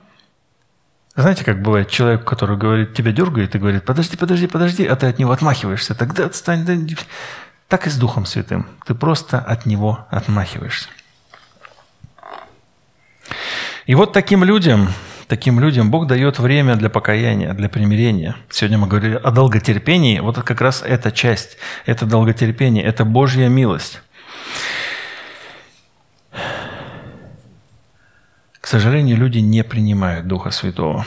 знаете, 1.15 1.45
как 1.45 1.63
бывает 1.63 1.89
человек, 1.89 2.25
который 2.25 2.57
говорит, 2.57 2.95
тебя 2.95 3.13
дергает 3.13 3.55
и 3.55 3.59
говорит, 3.59 3.85
подожди, 3.85 4.17
подожди, 4.17 4.47
подожди, 4.47 4.87
а 4.87 4.97
ты 4.97 5.07
от 5.07 5.19
него 5.19 5.33
отмахиваешься. 5.33 5.95
Тогда 5.95 6.27
отстань. 6.27 6.89
Так 7.69 7.87
и 7.87 7.91
с 7.91 7.97
Духом 7.97 8.27
Святым. 8.27 8.67
Ты 8.85 8.95
просто 8.95 9.39
от 9.39 9.65
него 9.65 10.07
отмахиваешься. 10.11 10.89
И 13.87 13.95
вот 13.97 14.13
таким 14.13 14.45
людям, 14.45 14.89
таким 15.27 15.59
людям 15.59 15.91
Бог 15.91 16.07
дает 16.07 16.39
время 16.39 16.77
для 16.77 16.89
покаяния, 16.89 17.53
для 17.53 17.69
примирения. 17.69 18.37
Сегодня 18.49 18.79
мы 18.79 18.87
говорили 18.87 19.17
о 19.17 19.31
долготерпении. 19.33 20.21
Вот 20.21 20.37
как 20.37 20.61
раз 20.61 20.83
эта 20.87 21.11
часть, 21.11 21.57
это 21.85 22.07
долготерпение, 22.07 22.85
это 22.85 23.05
Божья 23.05 23.49
милость. 23.49 24.01
К 28.61 28.67
сожалению, 28.69 29.17
люди 29.17 29.39
не 29.39 29.65
принимают 29.65 30.29
Духа 30.29 30.51
Святого. 30.51 31.05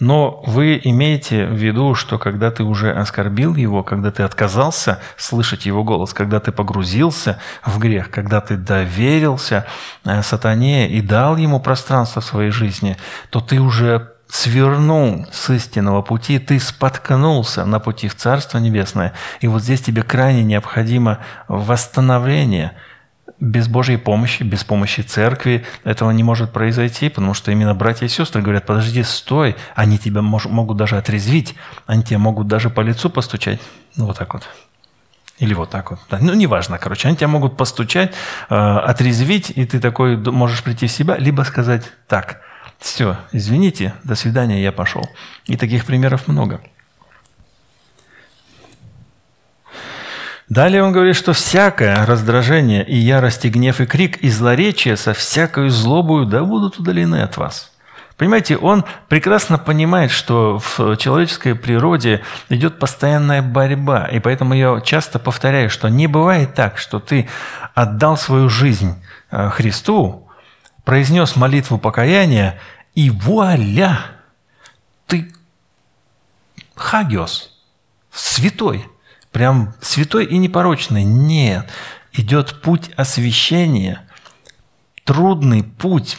Но 0.00 0.42
вы 0.46 0.80
имеете 0.82 1.46
в 1.46 1.54
виду, 1.54 1.94
что 1.94 2.18
когда 2.18 2.50
ты 2.50 2.62
уже 2.62 2.92
оскорбил 2.92 3.54
его, 3.54 3.82
когда 3.82 4.10
ты 4.10 4.22
отказался 4.22 5.00
слышать 5.16 5.66
его 5.66 5.84
голос, 5.84 6.12
когда 6.12 6.40
ты 6.40 6.52
погрузился 6.52 7.38
в 7.64 7.78
грех, 7.78 8.10
когда 8.10 8.40
ты 8.40 8.56
доверился 8.56 9.66
э, 10.04 10.22
сатане 10.22 10.88
и 10.88 11.00
дал 11.00 11.36
ему 11.36 11.60
пространство 11.60 12.20
в 12.20 12.24
своей 12.24 12.50
жизни, 12.50 12.96
то 13.30 13.40
ты 13.40 13.60
уже 13.60 14.12
свернул 14.28 15.26
с 15.30 15.50
истинного 15.50 16.02
пути, 16.02 16.38
ты 16.38 16.58
споткнулся 16.58 17.64
на 17.64 17.78
пути 17.78 18.08
в 18.08 18.16
Царство 18.16 18.58
Небесное. 18.58 19.12
И 19.40 19.46
вот 19.46 19.62
здесь 19.62 19.80
тебе 19.80 20.02
крайне 20.02 20.42
необходимо 20.42 21.18
восстановление– 21.48 22.72
без 23.40 23.68
Божьей 23.68 23.96
помощи, 23.96 24.42
без 24.42 24.64
помощи 24.64 25.00
церкви 25.00 25.64
этого 25.82 26.10
не 26.10 26.22
может 26.22 26.52
произойти, 26.52 27.08
потому 27.08 27.34
что 27.34 27.50
именно 27.50 27.74
братья 27.74 28.06
и 28.06 28.08
сестры 28.08 28.42
говорят, 28.42 28.66
подожди, 28.66 29.02
стой, 29.02 29.56
они 29.74 29.98
тебя 29.98 30.22
мож, 30.22 30.46
могут 30.46 30.76
даже 30.76 30.96
отрезвить, 30.96 31.54
они 31.86 32.02
тебя 32.02 32.18
могут 32.18 32.48
даже 32.48 32.70
по 32.70 32.80
лицу 32.80 33.10
постучать. 33.10 33.60
Ну, 33.96 34.06
вот 34.06 34.18
так 34.18 34.34
вот. 34.34 34.48
Или 35.38 35.52
вот 35.52 35.70
так 35.70 35.90
вот. 35.90 36.00
Ну, 36.10 36.32
неважно, 36.34 36.78
короче. 36.78 37.08
Они 37.08 37.16
тебя 37.16 37.28
могут 37.28 37.56
постучать, 37.56 38.14
э, 38.50 38.54
отрезвить, 38.54 39.50
и 39.50 39.66
ты 39.66 39.80
такой 39.80 40.16
можешь 40.16 40.62
прийти 40.62 40.86
в 40.86 40.92
себя, 40.92 41.16
либо 41.16 41.42
сказать 41.42 41.90
так, 42.06 42.40
все, 42.78 43.16
извините, 43.32 43.94
до 44.04 44.14
свидания, 44.14 44.62
я 44.62 44.70
пошел. 44.70 45.02
И 45.46 45.56
таких 45.56 45.86
примеров 45.86 46.28
много. 46.28 46.60
Далее 50.48 50.82
он 50.82 50.92
говорит, 50.92 51.16
что 51.16 51.32
всякое 51.32 52.04
раздражение 52.04 52.84
и 52.84 52.96
ярость, 52.96 53.44
и 53.46 53.48
гнев, 53.48 53.80
и 53.80 53.86
крик, 53.86 54.18
и 54.18 54.28
злоречие 54.28 54.96
со 54.96 55.14
всякой 55.14 55.70
злобою 55.70 56.26
да 56.26 56.44
будут 56.44 56.78
удалены 56.78 57.22
от 57.22 57.36
вас. 57.38 57.70
Понимаете, 58.18 58.56
он 58.58 58.84
прекрасно 59.08 59.58
понимает, 59.58 60.10
что 60.10 60.58
в 60.58 60.96
человеческой 60.98 61.54
природе 61.54 62.22
идет 62.48 62.78
постоянная 62.78 63.42
борьба. 63.42 64.06
И 64.06 64.20
поэтому 64.20 64.54
я 64.54 64.80
часто 64.82 65.18
повторяю, 65.18 65.68
что 65.70 65.88
не 65.88 66.06
бывает 66.06 66.54
так, 66.54 66.78
что 66.78 67.00
ты 67.00 67.28
отдал 67.74 68.16
свою 68.16 68.48
жизнь 68.48 69.02
э, 69.30 69.48
Христу, 69.48 70.28
произнес 70.84 71.34
молитву 71.34 71.78
покаяния, 71.78 72.60
и 72.94 73.10
вуаля, 73.10 73.98
ты 75.06 75.32
хагиос, 76.76 77.50
святой– 78.12 78.86
прям 79.34 79.74
святой 79.82 80.24
и 80.24 80.38
непорочный. 80.38 81.04
Нет. 81.04 81.68
Идет 82.12 82.62
путь 82.62 82.90
освящения, 82.96 84.00
трудный 85.02 85.64
путь, 85.64 86.16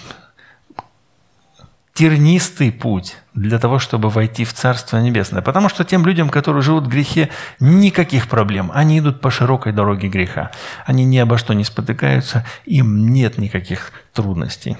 тернистый 1.94 2.74
путь 2.74 3.16
для 3.34 3.58
того, 3.58 3.80
чтобы 3.80 4.10
войти 4.10 4.44
в 4.44 4.54
Царство 4.54 4.98
Небесное. 4.98 5.42
Потому 5.42 5.70
что 5.70 5.86
тем 5.86 6.06
людям, 6.06 6.30
которые 6.30 6.62
живут 6.62 6.84
в 6.84 6.90
грехе, 6.90 7.30
никаких 7.62 8.28
проблем. 8.28 8.70
Они 8.74 9.00
идут 9.00 9.22
по 9.22 9.32
широкой 9.32 9.72
дороге 9.72 10.10
греха. 10.10 10.52
Они 10.86 11.06
ни 11.06 11.18
обо 11.18 11.38
что 11.38 11.54
не 11.54 11.64
спотыкаются, 11.64 12.46
им 12.66 13.14
нет 13.14 13.38
никаких 13.38 13.94
трудностей. 14.14 14.78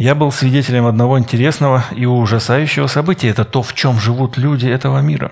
Я 0.00 0.14
был 0.14 0.32
свидетелем 0.32 0.86
одного 0.86 1.18
интересного 1.18 1.84
и 1.94 2.06
ужасающего 2.06 2.86
события. 2.86 3.28
Это 3.28 3.44
то, 3.44 3.62
в 3.62 3.74
чем 3.74 4.00
живут 4.00 4.38
люди 4.38 4.66
этого 4.66 5.00
мира. 5.00 5.30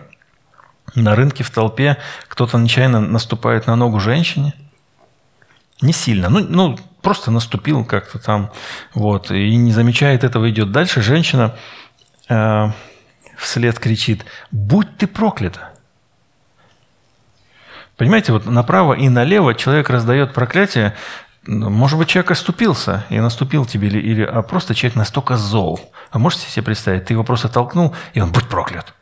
На 0.95 1.15
рынке 1.15 1.43
в 1.43 1.49
толпе 1.49 1.97
кто-то 2.29 2.59
нечаянно 2.59 3.01
наступает 3.01 3.67
на 3.67 3.77
ногу 3.77 3.99
женщине. 3.99 4.53
Не 5.81 5.95
сильно, 5.95 6.29
ну, 6.29 6.41
ну 6.41 6.79
просто 7.01 7.31
наступил 7.31 7.83
как-то 7.87 8.19
там, 8.19 8.51
вот, 8.93 9.31
и 9.31 9.57
не 9.57 9.73
замечает 9.73 10.23
этого, 10.23 10.51
идет 10.51 10.71
дальше. 10.71 11.01
Женщина 11.01 11.57
э, 12.29 12.67
вслед 13.39 13.79
кричит, 13.79 14.27
будь 14.51 14.99
ты 14.99 15.07
проклята. 15.07 15.71
Понимаете, 17.97 18.33
вот 18.33 18.45
направо 18.45 18.93
и 18.93 19.09
налево 19.09 19.55
человек 19.55 19.89
раздает 19.89 20.35
проклятие, 20.35 20.95
может 21.49 21.99
быть, 21.99 22.09
человек 22.09 22.31
оступился 22.31 23.07
и 23.09 23.19
наступил 23.19 23.65
тебе, 23.65 23.89
или, 23.89 23.99
или 23.99 24.23
а 24.23 24.43
просто 24.43 24.75
человек 24.75 24.97
настолько 24.97 25.39
зол. 25.39 25.81
Вы 26.13 26.21
можете 26.21 26.47
себе 26.51 26.65
представить, 26.65 27.07
ты 27.07 27.15
его 27.15 27.25
просто 27.25 27.49
толкнул, 27.49 27.95
и 28.13 28.21
он, 28.21 28.33
будь 28.33 28.47
проклят. 28.49 28.93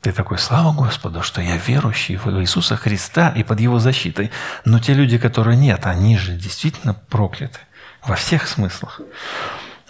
Ты 0.00 0.12
такой, 0.12 0.38
слава 0.38 0.72
Господу, 0.72 1.22
что 1.22 1.42
я 1.42 1.56
верующий 1.58 2.16
в 2.16 2.26
Иисуса 2.40 2.76
Христа 2.76 3.34
и 3.36 3.42
под 3.42 3.60
Его 3.60 3.78
защитой. 3.78 4.30
Но 4.64 4.78
те 4.78 4.94
люди, 4.94 5.18
которые 5.18 5.58
нет, 5.58 5.84
они 5.84 6.16
же 6.16 6.32
действительно 6.32 6.94
прокляты 6.94 7.58
во 8.06 8.14
всех 8.14 8.48
смыслах. 8.48 9.00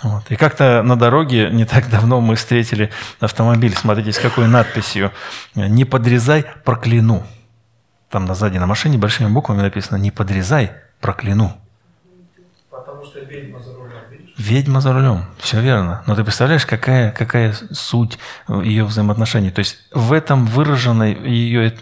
Вот. 0.02 0.24
И 0.30 0.36
как-то 0.36 0.82
на 0.82 0.96
дороге 0.96 1.50
не 1.52 1.64
так 1.64 1.88
давно 1.88 2.20
мы 2.20 2.34
встретили 2.34 2.90
автомобиль, 3.20 3.74
смотрите, 3.76 4.12
с 4.12 4.18
какой 4.18 4.48
надписью 4.48 5.12
«Не 5.54 5.84
подрезай, 5.84 6.44
прокляну». 6.64 7.24
Там 8.10 8.24
на 8.24 8.34
сзади 8.34 8.58
на 8.58 8.66
машине 8.66 8.98
большими 8.98 9.28
буквами 9.28 9.62
написано 9.62 9.96
«Не 9.96 10.10
подрезай, 10.10 10.72
прокляну. 11.00 11.56
Потому 12.70 13.04
что 13.04 13.20
ведьма 13.20 13.60
за 13.60 13.74
рулем, 13.74 14.02
видишь? 14.10 14.34
Ведьма 14.36 14.80
за 14.80 14.92
рулем, 14.92 15.24
все 15.38 15.60
верно. 15.60 16.02
Но 16.06 16.14
ты 16.14 16.24
представляешь, 16.24 16.66
какая, 16.66 17.10
какая 17.10 17.52
суть 17.72 18.18
ее 18.48 18.84
взаимоотношений? 18.84 19.50
То 19.50 19.60
есть 19.60 19.78
в 19.92 20.12
этом 20.12 20.46
выражена 20.46 21.04
ее 21.04 21.74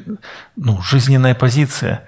ну, 0.57 0.81
жизненная 0.83 1.35
позиция. 1.35 2.07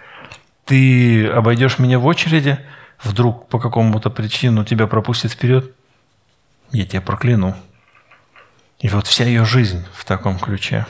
Ты 0.65 1.27
обойдешь 1.29 1.79
меня 1.79 1.99
в 1.99 2.07
очереди, 2.07 2.59
вдруг 3.03 3.49
по 3.49 3.59
какому-то 3.59 4.11
причину 4.11 4.65
тебя 4.65 4.87
пропустят 4.87 5.33
вперед, 5.33 5.73
я 6.73 6.85
тебя 6.87 7.01
прокляну. 7.01 7.55
И 8.79 8.89
вот 8.89 9.07
вся 9.07 9.25
ее 9.25 9.45
жизнь 9.45 9.85
в 9.95 10.05
таком 10.05 10.39
ключе. 10.39 10.87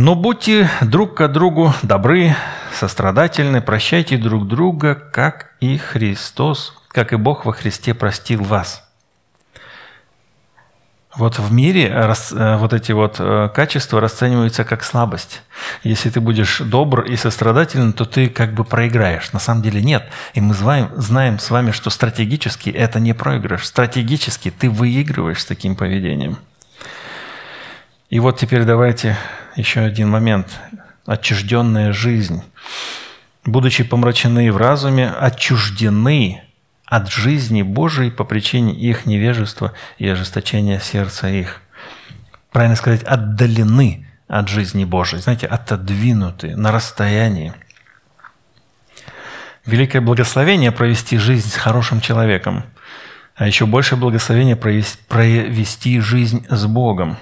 Но 0.00 0.14
будьте 0.14 0.70
друг 0.80 1.16
к 1.16 1.26
другу 1.26 1.74
добры, 1.82 2.36
сострадательны, 2.72 3.60
прощайте 3.60 4.16
друг 4.16 4.46
друга, 4.46 4.94
как 4.94 5.50
и 5.58 5.76
Христос, 5.76 6.72
как 6.86 7.12
и 7.12 7.16
Бог 7.16 7.44
во 7.44 7.52
Христе 7.52 7.94
простил 7.94 8.44
вас. 8.44 8.88
Вот 11.16 11.40
в 11.40 11.52
мире 11.52 11.88
э, 11.88 12.56
вот 12.58 12.74
эти 12.74 12.92
вот 12.92 13.16
э, 13.18 13.50
качества 13.52 14.00
расцениваются 14.00 14.62
как 14.62 14.84
слабость. 14.84 15.42
Если 15.82 16.10
ты 16.10 16.20
будешь 16.20 16.60
добр 16.60 17.00
и 17.00 17.16
сострадателен, 17.16 17.92
то 17.92 18.04
ты 18.04 18.28
как 18.28 18.54
бы 18.54 18.62
проиграешь. 18.62 19.32
На 19.32 19.40
самом 19.40 19.62
деле 19.62 19.82
нет. 19.82 20.04
И 20.32 20.40
мы 20.40 20.54
знаем, 20.54 20.90
знаем 20.94 21.40
с 21.40 21.50
вами, 21.50 21.72
что 21.72 21.90
стратегически 21.90 22.70
это 22.70 23.00
не 23.00 23.14
проигрыш. 23.14 23.66
Стратегически 23.66 24.52
ты 24.52 24.70
выигрываешь 24.70 25.40
с 25.40 25.44
таким 25.44 25.74
поведением. 25.74 26.38
И 28.10 28.20
вот 28.20 28.38
теперь 28.38 28.64
давайте 28.64 29.16
еще 29.54 29.80
один 29.80 30.08
момент. 30.08 30.58
Отчужденная 31.04 31.92
жизнь. 31.92 32.42
Будучи 33.44 33.84
помрачены 33.84 34.50
в 34.50 34.56
разуме, 34.56 35.08
отчуждены 35.10 36.42
от 36.86 37.10
жизни 37.10 37.62
Божией 37.62 38.10
по 38.10 38.24
причине 38.24 38.72
их 38.72 39.04
невежества 39.04 39.74
и 39.98 40.08
ожесточения 40.08 40.80
сердца 40.80 41.28
их. 41.28 41.60
Правильно 42.50 42.76
сказать, 42.76 43.02
отдалены 43.02 44.06
от 44.26 44.48
жизни 44.48 44.84
Божией, 44.84 45.20
знаете, 45.20 45.46
отодвинуты 45.46 46.56
на 46.56 46.72
расстоянии. 46.72 47.52
Великое 49.66 50.00
благословение 50.00 50.72
провести 50.72 51.18
жизнь 51.18 51.50
с 51.50 51.56
хорошим 51.56 52.00
человеком, 52.00 52.64
а 53.34 53.46
еще 53.46 53.66
больше 53.66 53.96
благословение 53.96 54.56
провести 54.56 56.00
жизнь 56.00 56.46
с 56.48 56.64
Богом, 56.64 57.18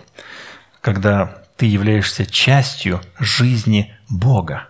когда 0.87 1.43
ты 1.57 1.67
являешься 1.67 2.25
частью 2.25 3.01
жизни 3.19 3.93
Бога. 4.09 4.69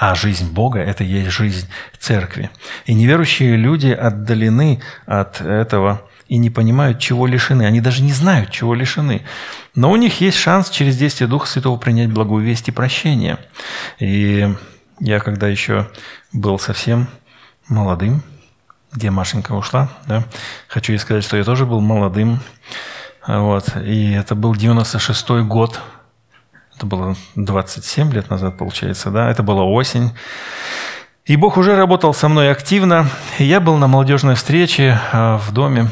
А 0.00 0.14
жизнь 0.14 0.50
Бога– 0.50 0.78
это 0.80 1.04
есть 1.04 1.30
жизнь 1.32 1.68
церкви. 1.98 2.48
И 2.86 2.94
неверующие 2.94 3.54
люди 3.56 3.88
отдалены 3.88 4.80
от 5.04 5.42
этого 5.42 6.00
и 6.28 6.38
не 6.38 6.48
понимают, 6.48 6.98
чего 6.98 7.26
лишены. 7.26 7.64
Они 7.64 7.82
даже 7.82 8.02
не 8.02 8.14
знают, 8.14 8.52
чего 8.52 8.72
лишены. 8.74 9.20
Но 9.74 9.90
у 9.90 9.96
них 9.96 10.22
есть 10.22 10.38
шанс 10.38 10.70
через 10.70 10.96
действие 10.96 11.28
Духа 11.28 11.46
Святого 11.46 11.76
принять 11.76 12.10
благую 12.10 12.42
весть 12.42 12.68
и 12.68 12.72
прощение. 12.72 13.36
И 13.98 14.48
я 14.98 15.20
когда 15.20 15.46
еще 15.46 15.90
был 16.32 16.58
совсем 16.58 17.06
молодым, 17.68 18.22
где 18.92 19.10
Машенька 19.10 19.52
ушла, 19.52 19.90
да, 20.06 20.24
хочу 20.68 20.92
ей 20.92 20.98
сказать, 20.98 21.22
что 21.22 21.36
я 21.36 21.44
тоже 21.44 21.66
был 21.66 21.82
молодым. 21.82 22.40
Вот, 23.26 23.76
и 23.76 24.12
это 24.12 24.34
был 24.34 24.54
96-й 24.54 25.42
год 25.44 25.80
это 26.76 26.86
было 26.86 27.16
27 27.36 28.12
лет 28.12 28.30
назад, 28.30 28.58
получается, 28.58 29.10
да? 29.10 29.30
Это 29.30 29.42
была 29.42 29.62
осень. 29.62 30.12
И 31.24 31.36
Бог 31.36 31.56
уже 31.56 31.76
работал 31.76 32.12
со 32.12 32.28
мной 32.28 32.50
активно. 32.50 33.08
Я 33.38 33.60
был 33.60 33.76
на 33.76 33.86
молодежной 33.86 34.34
встрече 34.34 34.98
а, 35.12 35.38
в 35.38 35.52
доме 35.52 35.88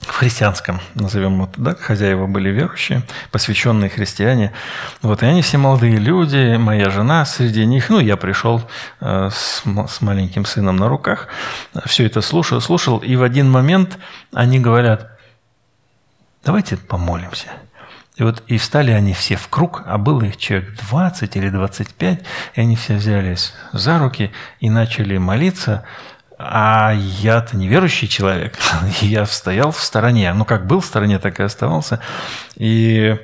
в 0.00 0.12
христианском, 0.12 0.80
назовем 0.94 1.40
вот, 1.40 1.50
да, 1.56 1.74
хозяева 1.74 2.26
были 2.26 2.48
верующие, 2.48 3.02
посвященные 3.32 3.90
христиане. 3.90 4.52
Вот, 5.02 5.22
и 5.22 5.26
они 5.26 5.42
все 5.42 5.58
молодые 5.58 5.98
люди, 5.98 6.56
моя 6.56 6.90
жена 6.90 7.24
среди 7.24 7.66
них, 7.66 7.90
ну, 7.90 8.00
я 8.00 8.16
пришел 8.16 8.62
э, 9.00 9.28
с, 9.30 9.62
с 9.64 10.00
маленьким 10.00 10.46
сыном 10.46 10.76
на 10.76 10.88
руках, 10.88 11.28
все 11.84 12.06
это 12.06 12.22
слушал, 12.22 12.60
слушал, 12.60 12.98
и 12.98 13.14
в 13.14 13.22
один 13.22 13.50
момент 13.50 13.98
они 14.32 14.58
говорят, 14.58 15.19
давайте 16.44 16.76
помолимся. 16.76 17.48
И 18.16 18.22
вот 18.22 18.42
и 18.48 18.58
встали 18.58 18.90
они 18.90 19.14
все 19.14 19.36
в 19.36 19.48
круг, 19.48 19.82
а 19.86 19.96
было 19.96 20.24
их 20.24 20.36
человек 20.36 20.74
20 20.76 21.36
или 21.36 21.48
25, 21.48 22.20
и 22.54 22.60
они 22.60 22.76
все 22.76 22.96
взялись 22.96 23.54
за 23.72 23.98
руки 23.98 24.30
и 24.60 24.68
начали 24.70 25.16
молиться– 25.18 25.84
а 26.42 26.92
я-то 26.94 27.54
неверующий 27.58 28.08
человек. 28.08 28.58
я 29.02 29.26
стоял 29.26 29.72
в 29.72 29.82
стороне. 29.82 30.32
Ну, 30.32 30.46
как 30.46 30.66
был 30.66 30.80
в 30.80 30.86
стороне, 30.86 31.18
так 31.18 31.38
и 31.38 31.42
оставался. 31.42 32.00
И, 32.56 33.14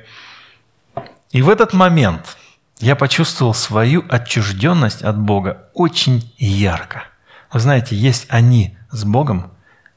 и 1.31 1.41
в 1.41 1.49
этот 1.49 1.73
момент 1.73 2.37
я 2.77 2.95
почувствовал 2.95 3.55
свою 3.55 4.05
отчужденность 4.07 5.01
от 5.01 5.17
Бога 5.17 5.63
очень 5.73 6.31
ярко. 6.37 7.05
Вы 7.51 7.59
знаете, 7.59 7.95
есть 7.95 8.27
они 8.29 8.77
с 8.91 9.03
Богом, 9.03 9.51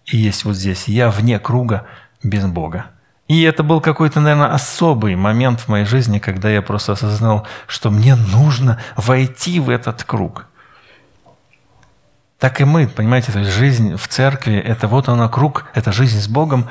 и 0.07 0.17
есть 0.17 0.45
вот 0.45 0.57
здесь 0.57 0.89
я 0.89 1.11
вне 1.11 1.39
круга 1.39 1.87
без 2.23 2.47
Бога. 2.47 2.87
И 3.31 3.43
это 3.43 3.63
был 3.63 3.81
какой-то, 3.81 4.19
наверное, 4.19 4.53
особый 4.53 5.15
момент 5.15 5.61
в 5.61 5.69
моей 5.69 5.85
жизни, 5.85 6.19
когда 6.19 6.51
я 6.51 6.63
просто 6.63 6.95
осознал, 6.95 7.47
что 7.69 7.91
мне 7.91 8.17
нужно 8.17 8.81
войти 8.97 9.61
в 9.61 9.71
этот 9.71 10.03
круг– 10.03 10.47
так 12.41 12.59
и 12.63 12.65
мы, 12.65 12.89
понимаете, 12.89 13.33
то 13.33 13.39
есть 13.41 13.53
жизнь 13.53 13.97
в 13.97 14.09
церкви, 14.09 14.55
это 14.55 14.89
вот 14.89 15.11
она 15.11 15.29
круг, 15.29 15.67
это 15.75 15.93
жизнь 15.93 16.19
с 16.19 16.27
Богом, 16.27 16.71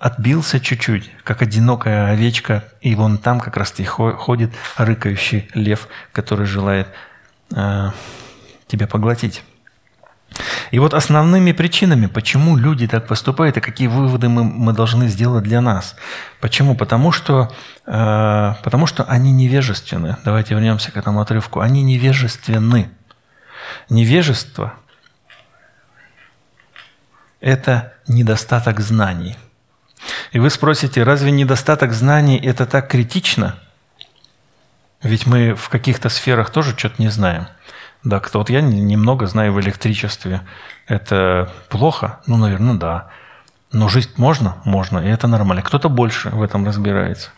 отбился 0.00 0.58
чуть-чуть, 0.58 1.08
как 1.22 1.40
одинокая 1.40 2.10
овечка, 2.10 2.64
и 2.80 2.96
вон 2.96 3.16
там 3.16 3.38
как 3.38 3.56
раз 3.56 3.72
ходит 3.86 4.52
рыкающий 4.76 5.48
лев, 5.54 5.86
который 6.10 6.46
желает 6.46 6.88
э, 7.54 7.90
тебя 8.66 8.88
поглотить. 8.88 9.44
И 10.70 10.78
вот 10.78 10.94
основными 10.94 11.52
причинами, 11.52 12.06
почему 12.06 12.56
люди 12.56 12.86
так 12.86 13.06
поступают, 13.06 13.56
и 13.56 13.60
какие 13.60 13.88
выводы 13.88 14.28
мы, 14.28 14.44
мы 14.44 14.72
должны 14.72 15.08
сделать 15.08 15.44
для 15.44 15.60
нас. 15.60 15.96
Почему? 16.40 16.74
Потому 16.76 17.12
что, 17.12 17.52
э, 17.86 18.54
потому 18.62 18.86
что 18.86 19.04
они 19.04 19.32
невежественны. 19.32 20.16
Давайте 20.24 20.54
вернемся 20.54 20.92
к 20.92 20.96
этому 20.96 21.20
отрывку. 21.20 21.60
Они 21.60 21.82
невежественны. 21.82 22.90
Невежество– 23.88 24.74
это 27.40 27.94
недостаток 28.06 28.80
знаний. 28.80 29.36
И 30.32 30.38
вы 30.38 30.50
спросите, 30.50 31.02
разве 31.02 31.30
недостаток 31.30 31.92
знаний– 31.92 32.38
это 32.44 32.66
так 32.66 32.88
критично? 32.88 33.58
Ведь 35.02 35.26
мы 35.26 35.54
в 35.54 35.68
каких-то 35.68 36.08
сферах 36.08 36.50
тоже 36.50 36.76
что-то 36.76 37.00
не 37.00 37.08
знаем. 37.08 37.48
Да, 38.04 38.20
кто 38.20 38.38
вот 38.38 38.50
я 38.50 38.60
немного 38.60 39.26
знаю 39.26 39.52
в 39.52 39.60
электричестве. 39.60 40.42
Это 40.86 41.50
плохо? 41.68 42.20
Ну, 42.26 42.36
наверное, 42.36 42.74
да. 42.74 43.08
Но 43.72 43.88
жить 43.88 44.16
можно? 44.16 44.56
Можно, 44.64 44.98
и 44.98 45.08
это 45.08 45.26
нормально. 45.26 45.62
Кто-то 45.62 45.88
больше 45.88 46.30
в 46.30 46.42
этом 46.42 46.64
разбирается. 46.64 47.30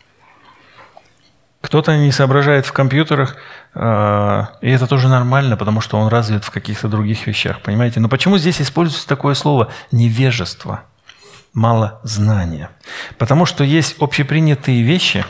Кто-то 1.61 1.95
не 1.95 2.11
соображает 2.11 2.65
в 2.65 2.71
компьютерах, 2.73 3.35
а, 3.75 4.49
и 4.61 4.69
это 4.69 4.87
тоже 4.87 5.07
нормально, 5.07 5.57
потому 5.57 5.79
что 5.79 5.97
он 5.97 6.07
развит 6.07 6.43
в 6.43 6.49
каких-то 6.49 6.87
других 6.87 7.27
вещах, 7.27 7.61
понимаете? 7.61 7.99
Но 7.99 8.09
почему 8.09 8.39
здесь 8.39 8.61
используется 8.61 9.07
такое 9.07 9.35
слово 9.35 9.71
«невежество», 9.91 10.81
«мало 11.53 11.99
знания»? 12.03 12.71
Потому 13.19 13.45
что 13.45 13.63
есть 13.63 13.97
общепринятые 13.99 14.81
вещи, 14.81 15.23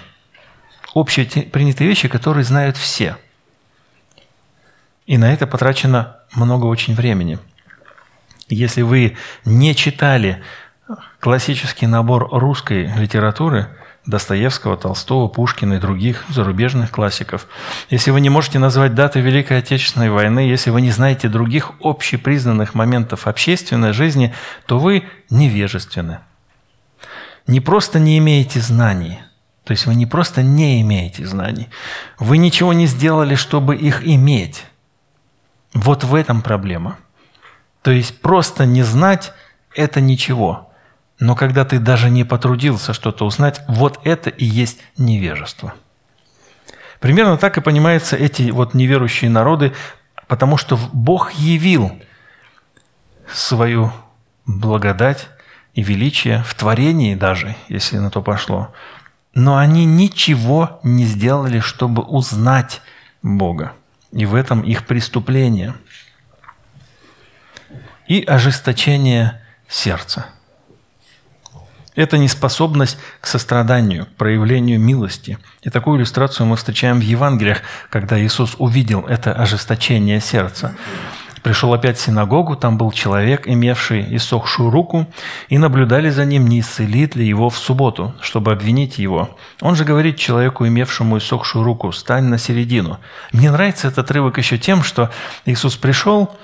общепринятые 0.95 1.89
вещи, 1.89 2.07
которые 2.07 2.45
знают 2.45 2.77
все. 2.77 3.17
И 5.11 5.17
на 5.17 5.33
это 5.33 5.45
потрачено 5.45 6.15
много 6.33 6.67
очень 6.67 6.95
времени. 6.95 7.37
Если 8.47 8.81
вы 8.81 9.17
не 9.43 9.75
читали 9.75 10.41
классический 11.19 11.85
набор 11.85 12.29
русской 12.31 12.89
литературы– 12.95 13.67
Достоевского, 14.05 14.77
Толстого, 14.77 15.27
Пушкина 15.27 15.73
и 15.73 15.79
других 15.79 16.23
зарубежных 16.29 16.91
классиков. 16.91 17.45
Если 17.89 18.09
вы 18.11 18.21
не 18.21 18.29
можете 18.29 18.57
назвать 18.57 18.95
даты 18.95 19.19
Великой 19.19 19.57
Отечественной 19.57 20.09
войны, 20.09 20.39
если 20.39 20.69
вы 20.69 20.81
не 20.81 20.91
знаете 20.91 21.27
других 21.27 21.73
общепризнанных 21.81 22.73
моментов 22.73 23.27
общественной 23.27 23.91
жизни, 23.91 24.33
то 24.65 24.79
вы 24.79 25.03
невежественны. 25.29 26.19
Не 27.47 27.59
просто 27.59 27.99
не 27.99 28.17
имеете 28.17 28.61
знаний, 28.61 29.19
то 29.65 29.71
есть 29.71 29.85
вы 29.85 29.93
не 29.93 30.05
просто 30.05 30.41
не 30.41 30.81
имеете 30.81 31.27
знаний, 31.27 31.67
вы 32.17 32.37
ничего 32.37 32.71
не 32.71 32.87
сделали, 32.87 33.35
чтобы 33.35 33.75
их 33.75 34.07
иметь. 34.07 34.63
Вот 35.73 36.03
в 36.03 36.15
этом 36.15 36.41
проблема. 36.41 36.97
То 37.81 37.91
есть 37.91 38.21
просто 38.21 38.65
не 38.65 38.83
знать– 38.83 39.33
это 39.75 40.01
ничего– 40.01 40.67
но 41.21 41.35
когда 41.35 41.65
ты 41.65 41.77
даже 41.77 42.09
не 42.09 42.23
потрудился 42.23 42.93
что-то 42.93 43.25
узнать, 43.25 43.61
вот 43.67 43.99
это 44.03 44.31
и 44.31 44.43
есть 44.43 44.79
невежество. 44.97 45.75
Примерно 46.99 47.37
так 47.37 47.57
и 47.57 47.61
понимаются 47.61 48.15
эти 48.15 48.49
вот 48.49 48.73
неверующие 48.73 49.29
народы, 49.29 49.71
потому 50.27 50.57
что 50.57 50.79
Бог 50.93 51.31
явил 51.33 51.91
свою 53.31 53.93
благодать 54.47 55.29
и 55.75 55.83
величие 55.83 56.41
в 56.43 56.55
творении 56.55 57.13
даже, 57.13 57.55
если 57.69 57.99
на 57.99 58.09
то 58.09 58.23
пошло. 58.23 58.73
Но 59.35 59.57
они 59.57 59.85
ничего 59.85 60.79
не 60.81 61.05
сделали, 61.05 61.59
чтобы 61.59 62.01
узнать 62.01 62.81
Бога. 63.21 63.73
И 64.11 64.25
в 64.25 64.35
этом 64.35 64.61
их 64.61 64.85
преступление. 64.85 65.75
И 68.07 68.23
ожесточение 68.23 69.41
сердца– 69.67 70.25
это 71.95 72.17
неспособность 72.17 72.97
к 73.19 73.27
состраданию, 73.27 74.05
к 74.05 74.09
проявлению 74.09 74.79
милости. 74.79 75.37
И 75.61 75.69
такую 75.69 75.99
иллюстрацию 75.99 76.47
мы 76.47 76.55
встречаем 76.55 76.99
в 76.99 77.03
Евангелиях, 77.03 77.59
когда 77.89 78.19
Иисус 78.21 78.55
увидел 78.57 79.01
это 79.01 79.33
ожесточение 79.33 80.21
сердца. 80.21 80.75
Пришел 81.43 81.73
опять 81.73 81.97
в 81.97 82.01
синагогу, 82.01 82.55
там 82.55 82.77
был 82.77 82.91
человек, 82.91 83.47
имевший 83.47 84.15
иссохшую 84.15 84.69
руку, 84.69 85.07
и 85.49 85.57
наблюдали 85.57 86.09
за 86.09 86.23
ним, 86.25 86.47
не 86.47 86.59
исцелит 86.59 87.15
ли 87.15 87.25
его 87.25 87.49
в 87.49 87.57
субботу, 87.57 88.13
чтобы 88.21 88.51
обвинить 88.51 88.99
его. 88.99 89.37
Он 89.59 89.75
же 89.75 89.83
говорит 89.83 90.17
человеку, 90.17 90.67
имевшему 90.67 91.17
иссохшую 91.17 91.63
руку, 91.63 91.91
«Стань 91.91 92.25
на 92.25 92.37
середину». 92.37 92.99
Мне 93.31 93.49
нравится 93.49 93.87
этот 93.87 94.05
отрывок 94.05 94.37
еще 94.37 94.57
тем, 94.59 94.83
что 94.83 95.09
Иисус 95.45 95.75
пришел, 95.77 96.37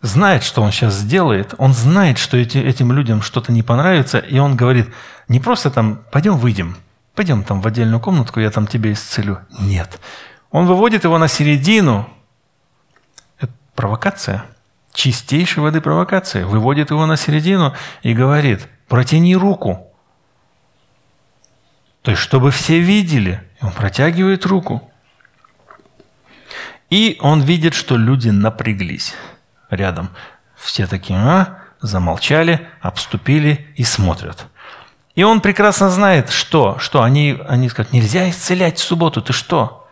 знает, 0.00 0.44
что 0.44 0.62
он 0.62 0.70
сейчас 0.70 0.94
сделает, 0.94 1.54
он 1.58 1.72
знает, 1.72 2.18
что 2.18 2.36
эти, 2.36 2.58
этим 2.58 2.92
людям 2.92 3.22
что-то 3.22 3.50
не 3.50 3.62
понравится, 3.62 4.18
и 4.18 4.38
он 4.38 4.56
говорит, 4.56 4.88
не 5.28 5.40
просто 5.40 5.70
там, 5.70 6.02
пойдем 6.12 6.36
выйдем, 6.36 6.76
пойдем 7.14 7.42
там 7.42 7.60
в 7.60 7.66
отдельную 7.66 8.00
комнатку, 8.00 8.40
я 8.40 8.50
там 8.50 8.66
тебя 8.66 8.92
исцелю. 8.92 9.40
Нет. 9.58 9.98
Он 10.50 10.66
выводит 10.66 11.04
его 11.04 11.18
на 11.18 11.28
середину. 11.28 12.08
Провокация. 13.76 14.44
Чистейшей 14.92 15.62
воды 15.62 15.80
провокация. 15.80 16.46
Выводит 16.46 16.90
его 16.90 17.06
на 17.06 17.16
середину 17.16 17.74
и 18.02 18.14
говорит, 18.14 18.66
протяни 18.88 19.36
руку. 19.36 19.92
То 22.02 22.12
есть, 22.12 22.22
чтобы 22.22 22.50
все 22.50 22.80
видели. 22.80 23.42
Он 23.60 23.70
протягивает 23.72 24.46
руку. 24.46 24.90
И 26.88 27.18
он 27.20 27.42
видит, 27.42 27.74
что 27.74 27.96
люди 27.96 28.30
напряглись 28.30 29.14
рядом. 29.70 30.10
Все 30.56 30.86
такие, 30.86 31.18
а, 31.18 31.58
замолчали, 31.80 32.68
обступили 32.80 33.66
и 33.76 33.84
смотрят. 33.84 34.46
И 35.14 35.22
он 35.22 35.40
прекрасно 35.40 35.90
знает, 35.90 36.30
что, 36.30 36.78
что 36.78 37.02
они, 37.02 37.38
они 37.48 37.68
скажут, 37.68 37.92
нельзя 37.92 38.30
исцелять 38.30 38.78
в 38.78 38.84
субботу, 38.84 39.20
ты 39.20 39.32
что? 39.32 39.85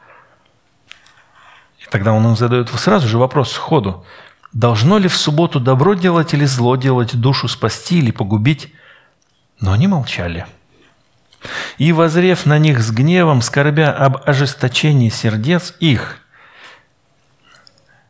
И 1.86 1.90
тогда 1.90 2.12
он 2.12 2.26
им 2.26 2.36
задает 2.36 2.68
сразу 2.70 3.08
же 3.08 3.18
вопрос 3.18 3.52
сходу. 3.52 4.04
Должно 4.52 4.98
ли 4.98 5.08
в 5.08 5.16
субботу 5.16 5.60
добро 5.60 5.94
делать 5.94 6.34
или 6.34 6.44
зло 6.44 6.76
делать, 6.76 7.14
душу 7.16 7.48
спасти 7.48 7.98
или 7.98 8.10
погубить? 8.10 8.72
Но 9.60 9.72
они 9.72 9.86
молчали. 9.86 10.46
И, 11.78 11.92
возрев 11.92 12.46
на 12.46 12.58
них 12.58 12.80
с 12.80 12.90
гневом, 12.90 13.42
скорбя 13.42 13.92
об 13.92 14.18
ожесточении 14.24 15.08
сердец 15.08 15.74
их– 15.80 16.18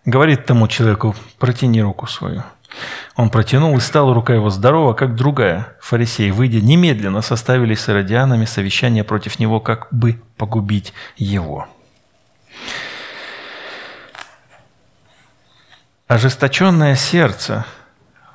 Говорит 0.05 0.45
тому 0.45 0.69
человеку, 0.69 1.17
протяни 1.39 1.81
руку 1.81 2.07
свою. 2.07 2.43
Он 3.17 3.31
протянул, 3.31 3.77
и 3.77 3.81
стала 3.81 4.13
рука 4.13 4.35
его 4.35 4.51
здорова, 4.51 4.93
как 4.93 5.15
другая. 5.15 5.69
Фарисеи, 5.81 6.31
выйдя 6.31 6.61
немедленно, 6.61 7.23
составили 7.23 7.75
с 7.75 7.89
иродианами 7.89 8.45
совещание 8.45 9.03
против 9.03 9.39
него, 9.39 9.61
как 9.61 9.89
бы 9.91 10.21
погубить 10.37 10.93
его. 11.17 11.69
Ожесточенное 16.07 16.97
сердце 16.97 17.65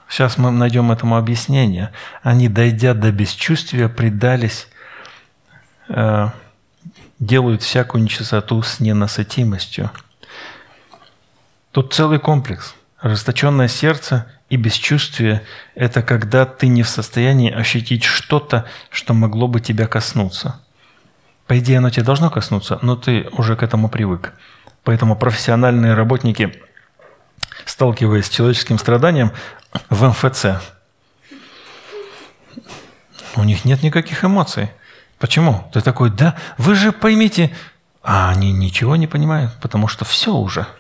Сейчас 0.09 0.39
мы 0.39 0.49
найдем 0.49 0.91
этому 0.91 1.17
объяснение. 1.17 1.91
Они, 2.23 2.49
дойдя 2.49 2.95
до 2.95 3.11
бесчувствия, 3.11 3.87
предались, 3.87 4.67
э, 5.87 6.29
делают 7.19 7.61
всякую 7.61 8.03
нечистоту 8.03 8.63
с 8.63 8.79
ненасытимостью. 8.79 9.91
Тут 11.71 11.93
целый 11.93 12.19
комплекс. 12.19 12.73
Расточенное 12.99 13.67
сердце 13.67 14.25
и 14.49 14.57
бесчувствие– 14.57 15.43
это 15.75 16.01
когда 16.01 16.45
ты 16.45 16.67
не 16.67 16.81
в 16.81 16.89
состоянии 16.89 17.53
ощутить 17.53 18.03
что-то, 18.03 18.65
что 18.89 19.13
могло 19.13 19.47
бы 19.47 19.61
тебя 19.61 19.85
коснуться. 19.85 20.59
По 21.45 21.59
идее, 21.59 21.77
оно 21.77 21.91
тебя 21.91 22.03
должно 22.03 22.31
коснуться, 22.31 22.79
но 22.81 22.95
ты 22.95 23.29
уже 23.31 23.55
к 23.55 23.61
этому 23.61 23.89
привык. 23.89 24.33
Поэтому 24.83 25.15
профессиональные 25.15 25.93
работники, 25.93 26.59
сталкиваясь 27.65 28.25
с 28.25 28.29
человеческим 28.29 28.77
страданием 28.77 29.31
в 29.89 30.07
МФЦ, 30.07 30.61
у 33.35 33.43
них 33.43 33.65
нет 33.65 33.83
никаких 33.83 34.23
эмоций. 34.23 34.71
Почему? 35.17 35.69
Ты 35.73 35.81
такой, 35.81 36.09
да, 36.09 36.35
вы 36.57 36.75
же 36.75 36.91
поймите, 36.91 37.55
а 38.01 38.29
они 38.29 38.51
ничего 38.51 38.95
не 38.95 39.07
понимают, 39.07 39.51
потому 39.61 39.87
что 39.87 40.05
все 40.05 40.33
уже– 40.33 40.65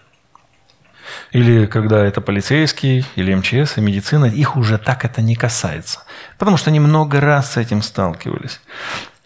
или 1.31 1.65
когда 1.67 2.05
это 2.05 2.21
полицейские, 2.21 3.05
или 3.15 3.33
МЧС, 3.33 3.77
и 3.77 3.81
медицина, 3.81 4.25
их 4.25 4.55
уже 4.55 4.77
так 4.77 5.05
это 5.05 5.21
не 5.21 5.35
касается. 5.35 6.03
Потому 6.37 6.57
что 6.57 6.69
они 6.69 6.79
много 6.79 7.19
раз 7.19 7.53
с 7.53 7.57
этим 7.57 7.81
сталкивались. 7.81 8.59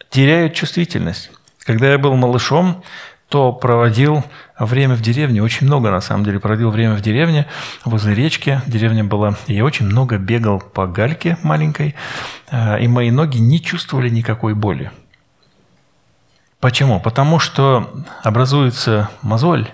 Теряют 0.10 0.54
чувствительность. 0.54 1.32
Когда 1.64 1.91
я 1.91 1.97
был 1.97 2.16
малышом, 2.16 2.84
то 3.34 3.52
проводил 3.52 4.24
время 4.60 4.94
в 4.94 5.02
деревне, 5.02 5.42
очень 5.42 5.66
много 5.66 5.90
на 5.90 6.02
самом 6.02 6.24
деле, 6.24 6.40
проводил 6.40 6.70
время 6.70 6.94
в 6.94 7.02
деревне, 7.02 7.48
возле 7.84 8.14
речки, 8.14 8.62
деревня 8.68 9.04
была, 9.04 9.36
и 9.48 9.56
я 9.56 9.66
очень 9.66 9.88
много 9.88 10.20
бегал 10.20 10.60
по 10.60 10.86
гальке 10.86 11.40
маленькой, 11.42 11.96
э, 12.52 12.84
и 12.84 12.88
мои 12.88 13.10
ноги 13.10 13.40
не 13.40 13.60
чувствовали 13.60 14.10
никакой 14.10 14.54
боли. 14.54 14.92
Почему? 16.60 17.00
Потому 17.00 17.40
что 17.40 18.06
образуется 18.22 19.10
мозоль, 19.24 19.68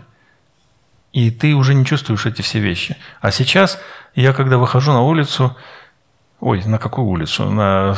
и 1.11 1.29
ты 1.29 1.53
уже 1.53 1.73
не 1.73 1.85
чувствуешь 1.85 2.25
эти 2.25 2.41
все 2.41 2.59
вещи. 2.59 2.95
А 3.19 3.29
сейчас 3.29 3.77
я, 4.15 4.31
когда 4.31 4.57
выхожу 4.57 4.93
на 4.93 5.01
улицу, 5.01 5.57
ой, 6.39 6.63
на 6.65 6.77
какую 6.77 7.07
улицу? 7.07 7.49
На, 7.49 7.95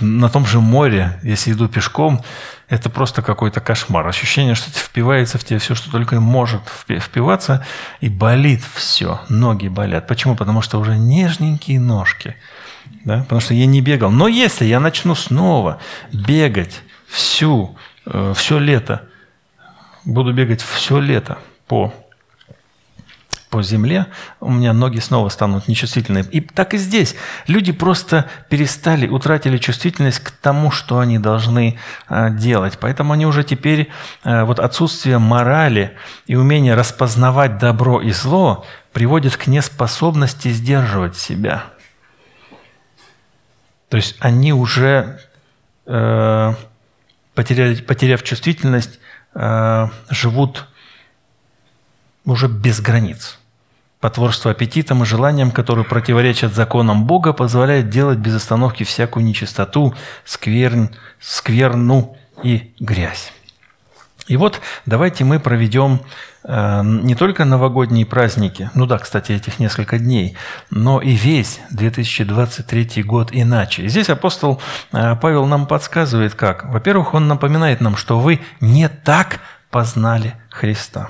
на 0.00 0.28
том 0.28 0.46
же 0.46 0.60
море, 0.60 1.18
если 1.22 1.52
иду 1.52 1.68
пешком, 1.68 2.22
это 2.68 2.90
просто 2.90 3.22
какой-то 3.22 3.60
кошмар. 3.60 4.06
Ощущение, 4.06 4.54
что 4.54 4.70
впивается 4.70 5.38
в 5.38 5.44
тебя 5.44 5.58
все, 5.58 5.74
что 5.74 5.90
только 5.90 6.20
может 6.20 6.62
впиваться, 6.86 7.64
и 8.00 8.08
болит 8.08 8.62
все, 8.74 9.20
ноги 9.28 9.68
болят. 9.68 10.06
Почему? 10.06 10.34
Потому 10.34 10.62
что 10.62 10.78
уже 10.78 10.96
нежненькие 10.96 11.78
ножки. 11.78 12.36
Да? 13.04 13.20
Потому 13.20 13.40
что 13.40 13.54
я 13.54 13.66
не 13.66 13.80
бегал. 13.80 14.10
Но 14.10 14.28
если 14.28 14.64
я 14.64 14.80
начну 14.80 15.14
снова 15.14 15.78
бегать 16.12 16.82
всю, 17.06 17.76
э, 18.06 18.32
все 18.34 18.58
лето, 18.58 19.02
буду 20.04 20.32
бегать 20.32 20.62
все 20.62 20.98
лето 20.98 21.38
по 21.66 21.92
по 23.54 23.62
земле, 23.62 24.06
у 24.40 24.50
меня 24.50 24.72
ноги 24.72 24.98
снова 24.98 25.28
станут 25.28 25.68
нечувствительными. 25.68 26.26
И 26.32 26.40
так 26.40 26.74
и 26.74 26.76
здесь. 26.76 27.14
Люди 27.46 27.70
просто 27.70 28.28
перестали, 28.48 29.06
утратили 29.06 29.58
чувствительность 29.58 30.18
к 30.18 30.32
тому, 30.32 30.72
что 30.72 30.98
они 30.98 31.20
должны 31.20 31.78
а, 32.08 32.30
делать. 32.30 32.78
Поэтому 32.80 33.12
они 33.12 33.26
уже 33.26 33.44
теперь, 33.44 33.90
а, 34.24 34.44
вот 34.44 34.58
отсутствие 34.58 35.18
морали 35.18 35.96
и 36.26 36.34
умение 36.34 36.74
распознавать 36.74 37.58
добро 37.58 38.00
и 38.00 38.10
зло 38.10 38.66
приводит 38.92 39.36
к 39.36 39.46
неспособности 39.46 40.48
сдерживать 40.48 41.16
себя. 41.16 41.62
То 43.88 43.98
есть 43.98 44.16
они 44.18 44.52
уже, 44.52 45.20
э, 45.86 46.54
потеряв 47.34 48.24
чувствительность, 48.24 48.98
э, 49.36 49.88
живут 50.10 50.66
уже 52.24 52.48
без 52.48 52.80
границ. 52.80 53.38
Потворство 54.04 54.50
аппетитам 54.50 55.02
и 55.02 55.06
желаниям, 55.06 55.50
которые 55.50 55.86
противоречат 55.86 56.52
законам 56.52 57.06
Бога, 57.06 57.32
позволяет 57.32 57.88
делать 57.88 58.18
без 58.18 58.34
остановки 58.34 58.84
всякую 58.84 59.24
нечистоту, 59.24 59.94
скверн, 60.26 60.90
скверну 61.18 62.14
и 62.42 62.74
грязь. 62.78 63.32
И 64.26 64.36
вот 64.36 64.60
давайте 64.84 65.24
мы 65.24 65.40
проведем 65.40 66.02
э, 66.42 66.82
не 66.84 67.14
только 67.14 67.46
новогодние 67.46 68.04
праздники, 68.04 68.68
ну 68.74 68.84
да, 68.84 68.98
кстати, 68.98 69.32
этих 69.32 69.58
несколько 69.58 69.98
дней, 69.98 70.36
но 70.68 71.00
и 71.00 71.12
весь 71.12 71.60
2023 71.70 73.02
год 73.04 73.30
иначе. 73.32 73.84
И 73.84 73.88
здесь 73.88 74.10
апостол 74.10 74.60
э, 74.92 75.16
Павел 75.16 75.46
нам 75.46 75.66
подсказывает 75.66 76.34
как. 76.34 76.66
Во-первых, 76.66 77.14
он 77.14 77.26
напоминает 77.26 77.80
нам, 77.80 77.96
что 77.96 78.20
вы 78.20 78.42
не 78.60 78.90
так 78.90 79.40
познали 79.70 80.34
Христа 80.50 81.08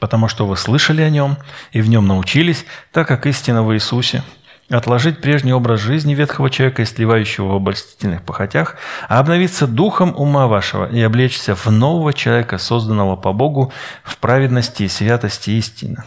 потому 0.00 0.28
что 0.28 0.46
вы 0.46 0.56
слышали 0.56 1.02
о 1.02 1.10
Нем 1.10 1.36
и 1.72 1.80
в 1.80 1.88
Нем 1.88 2.08
научились, 2.08 2.64
так 2.92 3.06
как 3.06 3.26
истина 3.26 3.62
в 3.62 3.72
Иисусе, 3.74 4.24
отложить 4.70 5.20
прежний 5.20 5.52
образ 5.52 5.80
жизни 5.80 6.14
ветхого 6.14 6.48
человека, 6.48 6.82
истлевающего 6.82 7.52
в 7.52 7.54
обольстительных 7.56 8.22
похотях, 8.22 8.76
а 9.08 9.18
обновиться 9.18 9.66
духом 9.66 10.14
ума 10.16 10.46
вашего 10.46 10.90
и 10.90 11.00
облечься 11.00 11.54
в 11.54 11.66
нового 11.66 12.12
человека, 12.12 12.58
созданного 12.58 13.16
по 13.16 13.32
Богу 13.32 13.72
в 14.04 14.16
праведности 14.18 14.84
и 14.84 14.88
святости 14.88 15.50
истины. 15.50 16.04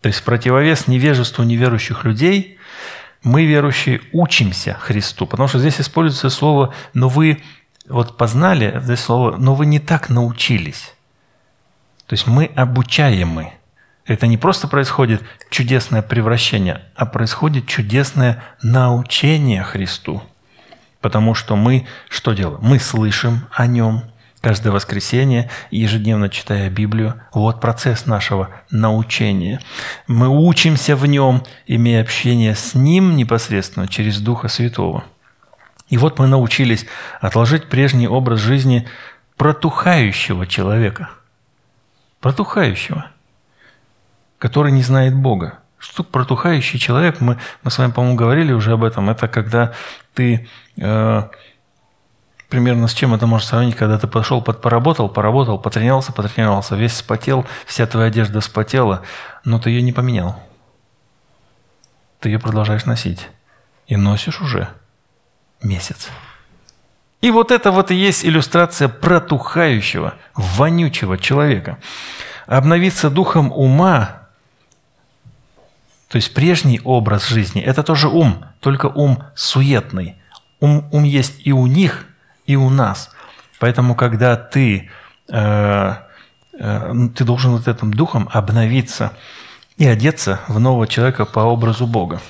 То 0.00 0.06
есть 0.08 0.22
противовес 0.22 0.86
невежеству 0.86 1.44
неверующих 1.44 2.04
людей 2.04 2.58
мы, 3.24 3.44
верующие, 3.44 4.00
учимся 4.12 4.74
Христу, 4.74 5.26
потому 5.26 5.48
что 5.48 5.58
здесь 5.58 5.80
используется 5.80 6.30
слово 6.30 6.72
«но 6.94 7.08
вы 7.08 7.42
вот 7.88 8.16
познали», 8.16 8.80
здесь 8.82 9.00
слово 9.00 9.36
«но 9.36 9.54
вы 9.56 9.66
не 9.66 9.80
так 9.80 10.08
научились». 10.08 10.94
То 12.08 12.14
есть 12.14 12.26
мы 12.26 12.46
обучаемы. 12.56 13.52
Это 14.06 14.26
не 14.26 14.38
просто 14.38 14.66
происходит 14.66 15.22
чудесное 15.50 16.00
превращение, 16.00 16.80
а 16.96 17.04
происходит 17.04 17.66
чудесное 17.66 18.42
научение 18.62 19.62
Христу. 19.62 20.22
Потому 21.02 21.34
что 21.34 21.54
мы 21.54 21.86
что 22.08 22.32
делаем? 22.32 22.60
Мы 22.62 22.78
слышим 22.78 23.46
о 23.52 23.66
Нем 23.66 24.04
каждое 24.40 24.70
воскресенье, 24.70 25.50
ежедневно 25.70 26.30
читая 26.30 26.70
Библию. 26.70 27.20
Вот 27.34 27.60
процесс 27.60 28.06
нашего 28.06 28.48
научения. 28.70 29.60
Мы 30.06 30.28
учимся 30.28 30.96
в 30.96 31.04
Нем, 31.04 31.42
имея 31.66 32.00
общение 32.00 32.54
с 32.54 32.74
Ним 32.74 33.16
непосредственно 33.16 33.86
через 33.86 34.18
Духа 34.18 34.48
Святого. 34.48 35.04
И 35.90 35.98
вот 35.98 36.18
мы 36.18 36.26
научились 36.26 36.86
отложить 37.20 37.68
прежний 37.68 38.08
образ 38.08 38.40
жизни 38.40 38.88
протухающего 39.36 40.46
человека– 40.46 41.10
протухающего, 42.20 43.06
который 44.38 44.72
не 44.72 44.82
знает 44.82 45.14
Бога. 45.14 45.58
Что 45.78 46.02
протухающий 46.02 46.78
человек, 46.78 47.20
мы, 47.20 47.38
мы 47.62 47.70
с 47.70 47.78
вами, 47.78 47.92
по-моему, 47.92 48.16
говорили 48.16 48.52
уже 48.52 48.72
об 48.72 48.82
этом, 48.82 49.10
это 49.10 49.28
когда 49.28 49.72
ты 50.14 50.48
э, 50.76 51.22
примерно 52.48 52.88
с 52.88 52.94
чем 52.94 53.14
это 53.14 53.26
можно 53.26 53.46
сравнить, 53.46 53.76
когда 53.76 53.98
ты 53.98 54.06
пошел, 54.06 54.42
под, 54.42 54.60
поработал, 54.60 55.08
поработал, 55.08 55.58
потренировался, 55.58 56.12
потренировался, 56.12 56.76
весь 56.76 56.96
спотел, 56.96 57.46
вся 57.66 57.86
твоя 57.86 58.08
одежда 58.08 58.40
спотела, 58.40 59.02
но 59.44 59.58
ты 59.58 59.70
ее 59.70 59.82
не 59.82 59.92
поменял. 59.92 60.42
Ты 62.20 62.30
ее 62.30 62.38
продолжаешь 62.38 62.84
носить. 62.84 63.28
И 63.86 63.96
носишь 63.96 64.40
уже 64.40 64.68
месяц. 65.62 66.10
И 67.20 67.30
вот 67.30 67.50
это 67.50 67.72
вот 67.72 67.90
и 67.90 67.94
есть 67.94 68.24
иллюстрация 68.24 68.88
протухающего, 68.88 70.14
вонючего 70.34 71.18
человека. 71.18 71.78
Обновиться 72.46 73.10
духом 73.10 73.52
ума, 73.52 74.28
то 76.08 76.16
есть 76.16 76.32
прежний 76.32 76.80
образ 76.84 77.26
жизни, 77.26 77.60
это 77.60 77.82
тоже 77.82 78.08
ум, 78.08 78.44
только 78.60 78.86
ум 78.86 79.24
суетный. 79.34 80.16
Ум, 80.60 80.88
ум 80.92 81.04
есть 81.04 81.40
и 81.44 81.52
у 81.52 81.66
них, 81.66 82.06
и 82.46 82.56
у 82.56 82.70
нас. 82.70 83.10
Поэтому, 83.58 83.94
когда 83.94 84.36
ты, 84.36 84.88
э, 85.28 85.94
э, 86.58 86.94
ты 87.14 87.24
должен 87.24 87.52
вот 87.52 87.68
этим 87.68 87.92
духом 87.92 88.28
обновиться– 88.32 89.12
и 89.78 89.86
одеться 89.86 90.40
в 90.48 90.58
нового 90.58 90.86
человека 90.86 91.24
по 91.24 91.40
образу 91.40 91.86
Бога. 91.86 92.20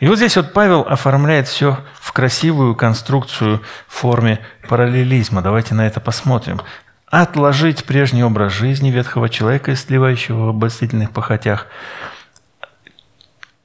И 0.00 0.06
вот 0.06 0.16
здесь 0.16 0.36
вот 0.36 0.52
Павел 0.52 0.82
оформляет 0.82 1.48
все 1.48 1.78
в 1.98 2.12
красивую 2.12 2.74
конструкцию 2.74 3.62
в 3.88 3.94
форме 3.94 4.40
параллелизма. 4.68 5.40
Давайте 5.40 5.74
на 5.74 5.86
это 5.86 5.98
посмотрим. 5.98 6.60
Отложить 7.06 7.84
прежний 7.84 8.22
образ 8.22 8.52
жизни 8.52 8.90
ветхого 8.90 9.28
человека, 9.28 9.74
сливающего 9.74 10.44
в 10.44 10.48
обольстительных 10.50 11.10
похотях, 11.10 11.66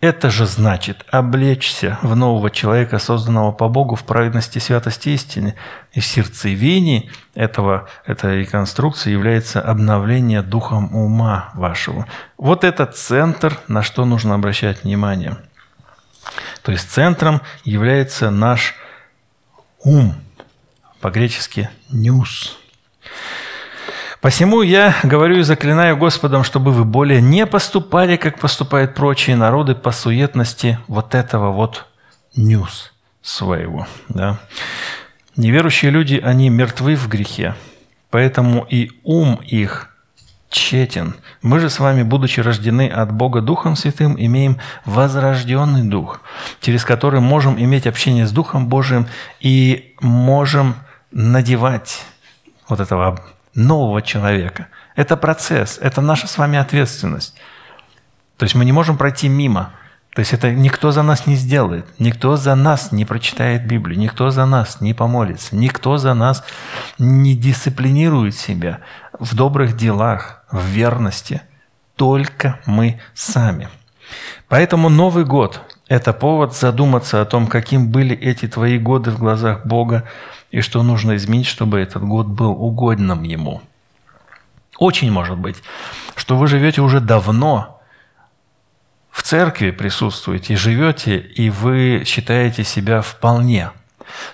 это 0.06 0.30
же 0.30 0.46
значит 0.46 1.04
облечься 1.10 1.98
в 2.02 2.16
нового 2.16 2.52
человека, 2.52 3.00
созданного 3.00 3.52
по 3.52 3.68
Богу 3.68 3.96
в 3.96 4.04
праведности, 4.04 4.60
святости 4.60 5.10
истины. 5.10 5.56
И 5.94 6.00
в 6.00 6.06
сердцевине 6.06 7.10
этого, 7.34 7.90
этой 8.06 8.40
реконструкции 8.40 9.12
является 9.12 9.62
обновление 9.62 10.42
духом 10.42 10.96
ума 10.96 11.50
вашего. 11.56 12.06
Вот 12.38 12.64
этот 12.64 12.96
центр, 12.96 13.60
на 13.68 13.82
что 13.82 14.06
нужно 14.06 14.36
обращать 14.36 14.84
внимание. 14.84 15.38
То 16.62 16.72
есть 16.72 16.90
центром 16.92 17.42
является 17.64 18.30
наш 18.30 18.76
ум, 19.84 20.16
по-гречески 21.02 21.70
«нюс». 21.90 22.58
Посему 24.26 24.64
я 24.64 24.96
говорю 25.04 25.38
и 25.38 25.44
заклинаю 25.44 25.98
Господом, 25.98 26.44
чтобы 26.44 26.72
вы 26.72 26.84
более 26.84 27.22
не 27.22 27.46
поступали, 27.46 28.16
как 28.16 28.40
поступают 28.40 28.96
прочие 28.96 29.36
народы 29.36 29.76
по 29.76 29.92
суетности 29.92 30.80
вот 30.88 31.14
этого 31.14 31.52
вот 31.52 31.86
нюс 32.36 32.92
своего. 33.22 33.86
Да? 34.10 34.40
Неверующие 35.36 35.92
люди, 35.92 36.16
они 36.16 36.50
мертвы 36.50 36.96
в 36.96 37.08
грехе, 37.08 37.54
поэтому 38.10 38.66
и 38.68 38.94
ум 39.04 39.36
их 39.44 39.96
тщетен. 40.50 41.14
Мы 41.44 41.60
же 41.60 41.70
с 41.70 41.80
вами, 41.80 42.02
будучи 42.02 42.40
рождены 42.40 42.90
от 42.90 43.12
Бога 43.12 43.42
Духом 43.42 43.76
Святым, 43.76 44.16
имеем 44.18 44.58
возрожденный 44.86 45.84
Дух, 45.84 46.22
через 46.62 46.84
который 46.84 47.20
можем 47.20 47.60
иметь 47.62 47.86
общение 47.86 48.26
с 48.26 48.32
Духом 48.32 48.70
Божиим 48.70 49.06
и 49.40 49.94
можем 50.02 50.78
надевать 51.12 52.02
вот 52.68 52.80
этого 52.80 53.20
нового 53.56 54.02
человека. 54.02 54.68
Это 54.96 55.18
процесс, 55.18 55.80
это 55.82 56.02
наша 56.02 56.28
с 56.28 56.38
вами 56.38 56.58
ответственность. 56.60 57.36
То 58.38 58.44
есть 58.44 58.56
мы 58.56 58.66
не 58.66 58.72
можем 58.72 58.98
пройти 58.98 59.28
мимо. 59.28 59.72
То 60.14 60.20
есть 60.20 60.32
это 60.32 60.54
никто 60.54 60.92
за 60.92 61.04
нас 61.04 61.28
не 61.28 61.36
сделает, 61.36 61.86
никто 62.00 62.38
за 62.38 62.56
нас 62.56 62.94
не 62.94 63.04
прочитает 63.04 63.68
Библию, 63.68 64.00
никто 64.00 64.30
за 64.30 64.46
нас 64.46 64.80
не 64.80 64.94
помолится, 64.94 65.58
никто 65.58 65.98
за 65.98 66.14
нас 66.14 66.42
не 66.98 67.36
дисциплинирует 67.36 68.34
себя 68.34 68.80
в 69.20 69.36
добрых 69.36 69.76
делах, 69.76 70.46
в 70.50 70.64
верности. 70.68 71.42
Только 71.98 72.60
мы 72.66 73.02
сами. 73.14 73.68
Поэтому 74.48 74.88
Новый 74.88 75.26
год– 75.26 75.62
это 75.90 76.14
повод 76.14 76.56
задуматься 76.56 77.22
о 77.22 77.26
том, 77.26 77.48
каким 77.48 77.90
были 77.90 78.16
эти 78.16 78.48
твои 78.48 78.78
годы 78.78 79.12
в 79.12 79.20
глазах 79.20 79.66
Бога, 79.66 80.08
и 80.56 80.62
что 80.62 80.84
нужно 80.84 81.18
изменить, 81.18 81.48
чтобы 81.48 81.82
этот 81.82 82.04
год 82.04 82.28
был 82.28 82.52
угодным 82.52 83.24
Ему. 83.24 83.62
Очень 84.78 85.12
может 85.12 85.38
быть, 85.38 85.58
что 86.16 86.38
вы 86.38 86.48
живете 86.48 86.80
уже 86.80 87.02
давно, 87.02 87.82
в 89.12 89.22
церкви 89.22 89.72
присутствуете, 89.72 90.56
живете, 90.56 91.18
и 91.18 91.50
вы 91.50 92.04
считаете 92.06 92.64
себя 92.64 93.02
вполне. 93.02 93.72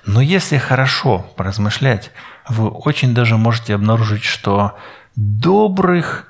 Но 0.05 0.22
если 0.22 0.57
хорошо 0.57 1.26
поразмышлять, 1.38 2.11
вы 2.47 2.69
очень 2.69 3.15
даже 3.15 3.38
можете 3.38 3.74
обнаружить, 3.74 4.24
что 4.24 4.78
добрых, 5.15 6.28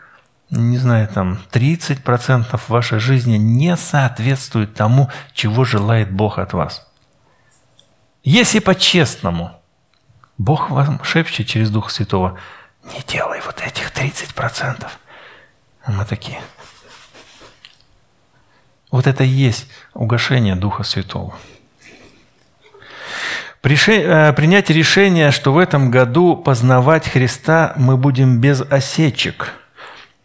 не 0.51 0.77
знаю, 0.77 1.09
там 1.09 1.37
30% 1.51 2.61
вашей 2.69 2.99
жизни 2.99 3.35
не 3.35 3.75
соответствует 3.75 4.73
тому, 4.73 5.09
чего 5.33 5.65
желает 5.65 6.13
Бог 6.13 6.39
от 6.39 6.53
вас. 6.53 6.89
Если 8.23 8.59
по-честному– 8.59 9.51
Бог 10.41 10.71
вам 10.71 11.03
шепчет 11.03 11.45
через 11.45 11.69
Духа 11.69 11.91
Святого, 11.91 12.35
не 12.83 12.99
делай 13.07 13.39
вот 13.45 13.61
этих 13.61 13.91
30%. 13.91 14.87
А 15.83 15.91
мы 15.91 16.03
такие. 16.03 16.41
Вот 18.89 19.05
это 19.05 19.23
и 19.23 19.27
есть 19.27 19.67
угошение 19.93 20.55
Духа 20.55 20.81
Святого. 20.81 21.37
Э, 23.63 24.33
принять 24.33 24.71
решение, 24.71 25.29
что 25.29 25.53
в 25.53 25.59
этом 25.59 25.91
году 25.91 26.35
познавать 26.35 27.07
Христа 27.07 27.73
мы 27.75 27.95
будем 27.95 28.41
без 28.41 28.61
осечек. 28.61 29.53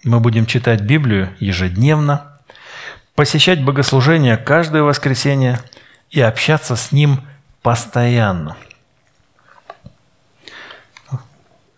Мы 0.03 0.21
будем 0.21 0.47
читать 0.47 0.81
Библию 0.81 1.37
ежедневно, 1.41 2.39
посещать 3.15 3.63
богослужения 3.63 4.39
каждое 4.39 4.83
воскресенье 4.83 5.61
и 6.09 6.23
общаться 6.23 6.75
с 6.75 6.91
Ним 6.91 7.21
постоянно– 7.61 8.57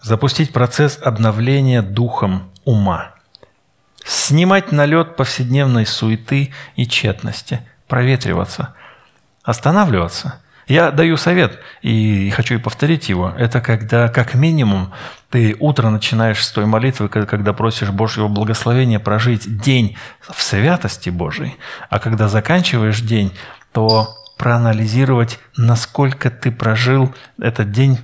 запустить 0.03 0.53
процесс 0.53 0.99
обновления 1.03 1.82
духом 1.82 2.51
ума, 2.64 3.12
снимать 4.05 4.72
налет 4.72 5.16
повседневной 5.16 5.86
суеты 5.86 6.53
и 6.76 6.86
тщетности, 6.86 7.61
проветриваться, 7.86 8.74
останавливаться. 9.42 10.40
Я 10.66 10.90
даю 10.90 11.16
совет, 11.16 11.59
и 11.80 12.28
хочу 12.28 12.57
и 12.57 12.59
повторить 12.59 13.09
его. 13.09 13.32
Это 13.38 13.62
когда, 13.62 14.09
как 14.09 14.34
минимум, 14.34 14.92
ты 15.30 15.57
утро 15.59 15.88
начинаешь 15.88 16.44
с 16.44 16.53
той 16.53 16.66
молитвы, 16.66 17.09
когда 17.09 17.55
просишь 17.55 17.88
Божьего 17.88 18.28
благословения 18.28 18.99
прожить 18.99 19.61
день 19.61 19.96
в 20.20 20.42
святости 20.42 21.09
Божией, 21.09 21.57
а 21.88 21.99
когда 21.99 22.28
заканчиваешь 22.28 23.01
день, 23.01 23.32
то 23.72 24.14
проанализировать, 24.36 25.40
насколько 25.57 26.30
ты 26.30 26.53
прожил 26.53 27.14
этот 27.40 27.72
день 27.72 27.99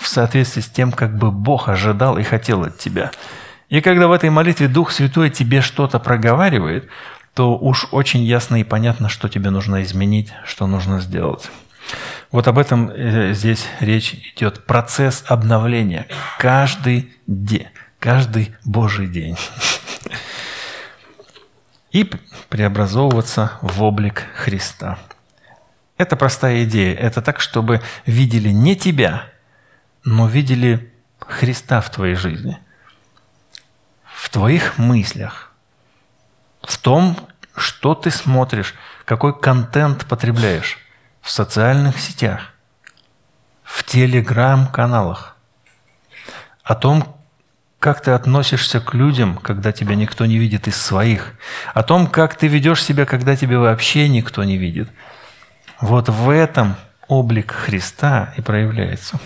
в 0.00 0.08
соответствии 0.08 0.62
с 0.62 0.68
тем, 0.68 0.92
как 0.92 1.16
бы 1.16 1.30
Бог 1.30 1.68
ожидал 1.68 2.18
и 2.18 2.22
хотел 2.22 2.62
от 2.62 2.78
тебя. 2.78 3.12
И 3.68 3.80
когда 3.82 4.08
в 4.08 4.12
этой 4.12 4.30
молитве 4.30 4.66
Дух 4.66 4.90
Святой 4.90 5.30
тебе 5.30 5.60
что-то 5.60 6.00
проговаривает, 6.00 6.88
то 7.34 7.56
уж 7.56 7.86
очень 7.92 8.22
ясно 8.22 8.56
и 8.56 8.64
понятно, 8.64 9.08
что 9.08 9.28
тебе 9.28 9.50
нужно 9.50 9.82
изменить, 9.82 10.32
что 10.44 10.66
нужно 10.66 11.00
сделать. 11.00 11.50
Вот 12.32 12.48
об 12.48 12.58
этом 12.58 12.90
э, 12.90 13.34
здесь 13.34 13.66
речь 13.78 14.34
идет. 14.34 14.64
Процесс 14.64 15.22
обновления. 15.26 16.06
Каждый 16.38 17.12
день. 17.26 17.68
Каждый 17.98 18.54
Божий 18.64 19.06
день. 19.06 19.36
И 21.92 22.10
преобразовываться 22.48 23.52
в 23.60 23.82
облик 23.82 24.24
Христа. 24.34 24.98
Это 25.98 26.16
простая 26.16 26.64
идея. 26.64 26.94
Это 26.94 27.20
так, 27.20 27.40
чтобы 27.40 27.82
видели 28.06 28.48
не 28.48 28.76
тебя, 28.76 29.24
но 30.04 30.26
видели 30.26 30.92
Христа 31.20 31.80
в 31.80 31.90
твоей 31.90 32.14
жизни, 32.14 32.58
в 34.04 34.28
твоих 34.30 34.78
мыслях, 34.78 35.52
в 36.62 36.78
том, 36.78 37.16
что 37.56 37.94
ты 37.94 38.10
смотришь, 38.10 38.74
какой 39.04 39.38
контент 39.38 40.06
потребляешь 40.06 40.78
в 41.20 41.30
социальных 41.30 41.98
сетях, 41.98 42.52
в 43.62 43.84
телеграм-каналах, 43.84 45.36
о 46.62 46.74
том, 46.74 47.16
как 47.78 48.02
ты 48.02 48.10
относишься 48.10 48.80
к 48.80 48.94
людям, 48.94 49.38
когда 49.38 49.72
тебя 49.72 49.94
никто 49.94 50.26
не 50.26 50.38
видит 50.38 50.68
из 50.68 50.76
своих, 50.76 51.32
о 51.72 51.82
том, 51.82 52.06
как 52.06 52.36
ты 52.36 52.46
ведешь 52.46 52.82
себя, 52.82 53.06
когда 53.06 53.36
тебя 53.36 53.58
вообще 53.58 54.08
никто 54.08 54.44
не 54.44 54.58
видит. 54.58 54.88
Вот 55.80 56.08
в 56.10 56.28
этом 56.28 56.76
облик 57.08 57.52
Христа 57.52 58.34
и 58.36 58.42
проявляется. 58.42 59.18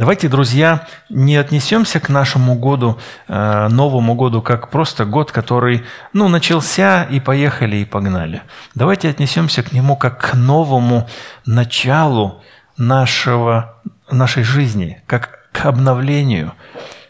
Давайте, 0.00 0.28
друзья, 0.28 0.86
не 1.10 1.36
отнесемся 1.36 2.00
к 2.00 2.08
нашему 2.08 2.54
году, 2.54 2.98
э, 3.28 3.68
Новому 3.68 4.14
году, 4.14 4.40
как 4.40 4.70
просто 4.70 5.04
год, 5.04 5.30
который, 5.30 5.84
ну, 6.14 6.28
начался 6.28 7.04
и 7.04 7.20
поехали 7.20 7.76
и 7.76 7.84
погнали. 7.84 8.40
Давайте 8.74 9.10
отнесемся 9.10 9.62
к 9.62 9.72
нему 9.72 9.96
как 9.96 10.18
к 10.30 10.34
новому 10.34 11.06
началу 11.44 12.42
нашего, 12.78 13.74
нашей 14.10 14.42
жизни, 14.42 15.02
как 15.06 15.50
к 15.52 15.66
обновлению. 15.66 16.54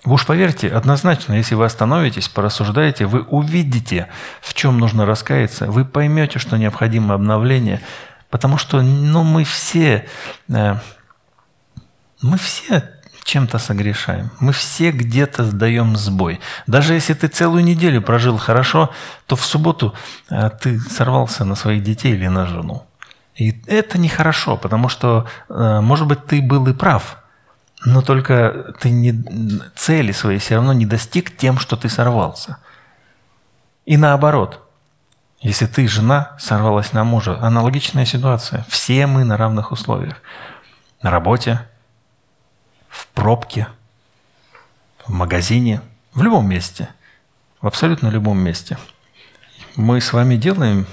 Вы 0.05 0.15
уж 0.15 0.27
поверьте, 0.27 0.67
однозначно, 0.67 1.35
если 1.35 1.55
вы 1.55 1.67
остановитесь, 1.67 2.29
порассуждаете, 2.29 3.07
вы 3.07 3.21
увидите, 3.21 4.09
в 4.41 4.53
чем 4.53 4.79
нужно 4.79 5.07
раскаяться, 5.07 5.67
вы 5.71 5.85
поймете, 5.85 6.41
что 6.41 6.57
необходимо 6.57 7.15
обновление, 7.15 7.83
потому 8.31 8.59
что 8.59 8.83
ну, 8.83 9.23
мы 9.23 9.45
все 9.45 10.09
э, 10.49 10.75
мы 12.23 12.37
все 12.37 12.83
чем-то 13.25 13.59
согрешаем. 13.59 14.31
Мы 14.41 14.53
все 14.53 14.91
где-то 14.91 15.45
сдаем 15.45 15.97
сбой. 15.97 16.41
Даже 16.67 16.95
если 16.95 17.15
ты 17.15 17.29
целую 17.29 17.63
неделю 17.63 18.03
прожил 18.03 18.39
хорошо, 18.39 18.91
то 19.27 19.37
в 19.37 19.45
субботу 19.45 19.95
э, 20.31 20.51
ты 20.61 20.81
сорвался 20.81 21.45
на 21.45 21.55
своих 21.55 21.83
детей 21.83 22.13
или 22.15 22.27
на 22.29 22.47
жену. 22.47 22.87
И 23.37 23.63
это 23.67 23.99
нехорошо, 23.99 24.57
потому 24.57 24.89
что, 24.89 25.27
э, 25.49 25.81
может 25.81 26.09
быть, 26.09 26.27
ты 26.27 26.43
был 26.43 26.67
и 26.67 26.73
прав, 26.73 27.19
но 27.85 28.03
только 28.03 28.75
ты 28.81 28.91
не, 28.91 29.15
цели 29.77 30.13
своей 30.13 30.39
все 30.39 30.57
равно 30.57 30.73
не 30.73 30.87
достиг 30.87 31.37
тем, 31.37 31.59
что 31.59 31.77
ты 31.77 31.89
сорвался. 31.89 32.59
И 33.87 33.97
наоборот, 33.97 34.61
если 35.41 35.67
ты, 35.67 35.89
жена, 35.89 36.37
сорвалась 36.39 36.93
на 36.93 37.05
мужа, 37.05 37.39
аналогичная 37.41 38.05
ситуация. 38.05 38.67
Все 38.69 39.07
мы 39.07 39.25
на 39.25 39.37
равных 39.37 39.73
условиях. 39.73 40.17
На 41.03 41.11
работе, 41.11 41.61
в 42.91 43.07
пробке, 43.09 43.69
в 45.07 45.13
магазине, 45.13 45.81
в 46.13 46.23
любом 46.23 46.49
месте, 46.49 46.89
в 47.63 47.67
абсолютно 47.67 48.09
любом 48.09 48.39
месте. 48.39 48.77
Мы 49.77 50.01
с 50.01 50.13
вами 50.13 50.37
делаем, 50.37 50.87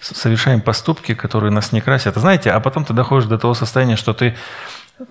совершаем 0.00 0.60
поступки, 0.60 1.14
которые 1.14 1.50
нас 1.50 1.72
не 1.72 1.80
красят. 1.80 2.16
Знаете, 2.16 2.50
а 2.50 2.60
потом 2.60 2.84
ты 2.84 2.92
доходишь 2.92 3.28
до 3.28 3.38
того 3.38 3.54
состояния, 3.54 3.96
что 3.96 4.12
ты, 4.12 4.36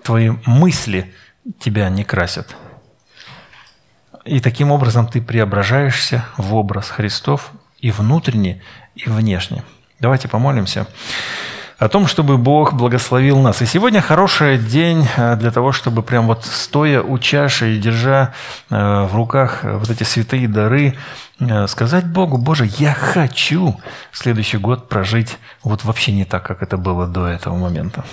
твои 0.02 0.30
мысли 0.46 1.12
тебя 1.58 1.88
не 1.88 2.04
красят. 2.04 2.56
И 4.24 4.40
таким 4.40 4.70
образом 4.70 5.08
ты 5.08 5.20
преображаешься 5.20 6.24
в 6.36 6.54
образ 6.54 6.90
Христов 6.90 7.50
и 7.78 7.90
внутренне, 7.90 8.62
и 8.94 9.08
внешне. 9.08 9.64
Давайте 10.00 10.28
помолимся 10.28 10.86
о 11.78 11.88
том, 11.88 12.08
чтобы 12.08 12.38
Бог 12.38 12.74
благословил 12.74 13.38
нас. 13.38 13.62
И 13.62 13.66
сегодня 13.66 14.00
хороший 14.00 14.58
день 14.58 15.06
э, 15.16 15.36
для 15.36 15.52
того, 15.52 15.70
чтобы 15.70 16.02
прям 16.02 16.26
вот 16.26 16.44
стоя 16.44 17.02
у 17.02 17.18
чаши 17.18 17.76
и 17.76 17.78
держа 17.78 18.32
э, 18.68 19.04
в 19.04 19.14
руках 19.14 19.60
вот 19.62 19.88
эти 19.88 20.02
святые 20.02 20.48
дары, 20.48 20.96
э, 21.38 21.66
сказать 21.68 22.04
Богу, 22.06 22.36
Боже, 22.36 22.68
я 22.78 22.92
хочу 22.94 23.80
следующий 24.10 24.58
год 24.58 24.88
прожить 24.88 25.38
вот 25.62 25.84
вообще 25.84 26.10
не 26.10 26.24
так, 26.24 26.44
как 26.44 26.62
это 26.62 26.76
было 26.76 27.06
до 27.06 27.26
этого 27.26 27.56
момента. 27.56 28.04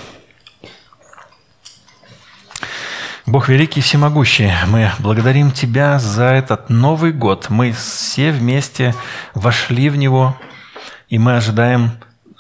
Бог 3.25 3.49
великий 3.49 3.79
и 3.79 3.83
всемогущий, 3.83 4.51
мы 4.67 4.91
благодарим 4.99 5.49
Тебя 5.49 5.97
за 5.97 6.25
этот 6.25 6.69
Новый 6.69 7.11
год. 7.11 7.47
Мы 7.49 7.71
все 7.71 8.31
вместе 8.31 8.93
вошли 9.33 9.89
в 9.89 9.95
него, 9.95 10.37
и 11.09 11.17
мы 11.17 11.35
ожидаем 11.35 11.93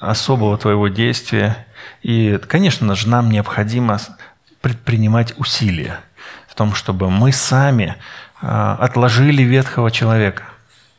особого 0.09 0.57
Твоего 0.57 0.87
действия. 0.87 1.65
И, 2.01 2.39
конечно 2.47 2.95
же, 2.95 3.07
нам 3.07 3.29
необходимо 3.29 3.99
предпринимать 4.61 5.33
усилия 5.37 5.99
в 6.47 6.55
том, 6.55 6.73
чтобы 6.73 7.09
мы 7.09 7.31
сами 7.31 7.95
а, 8.41 8.75
отложили 8.75 9.43
ветхого 9.43 9.91
человека, 9.91 10.43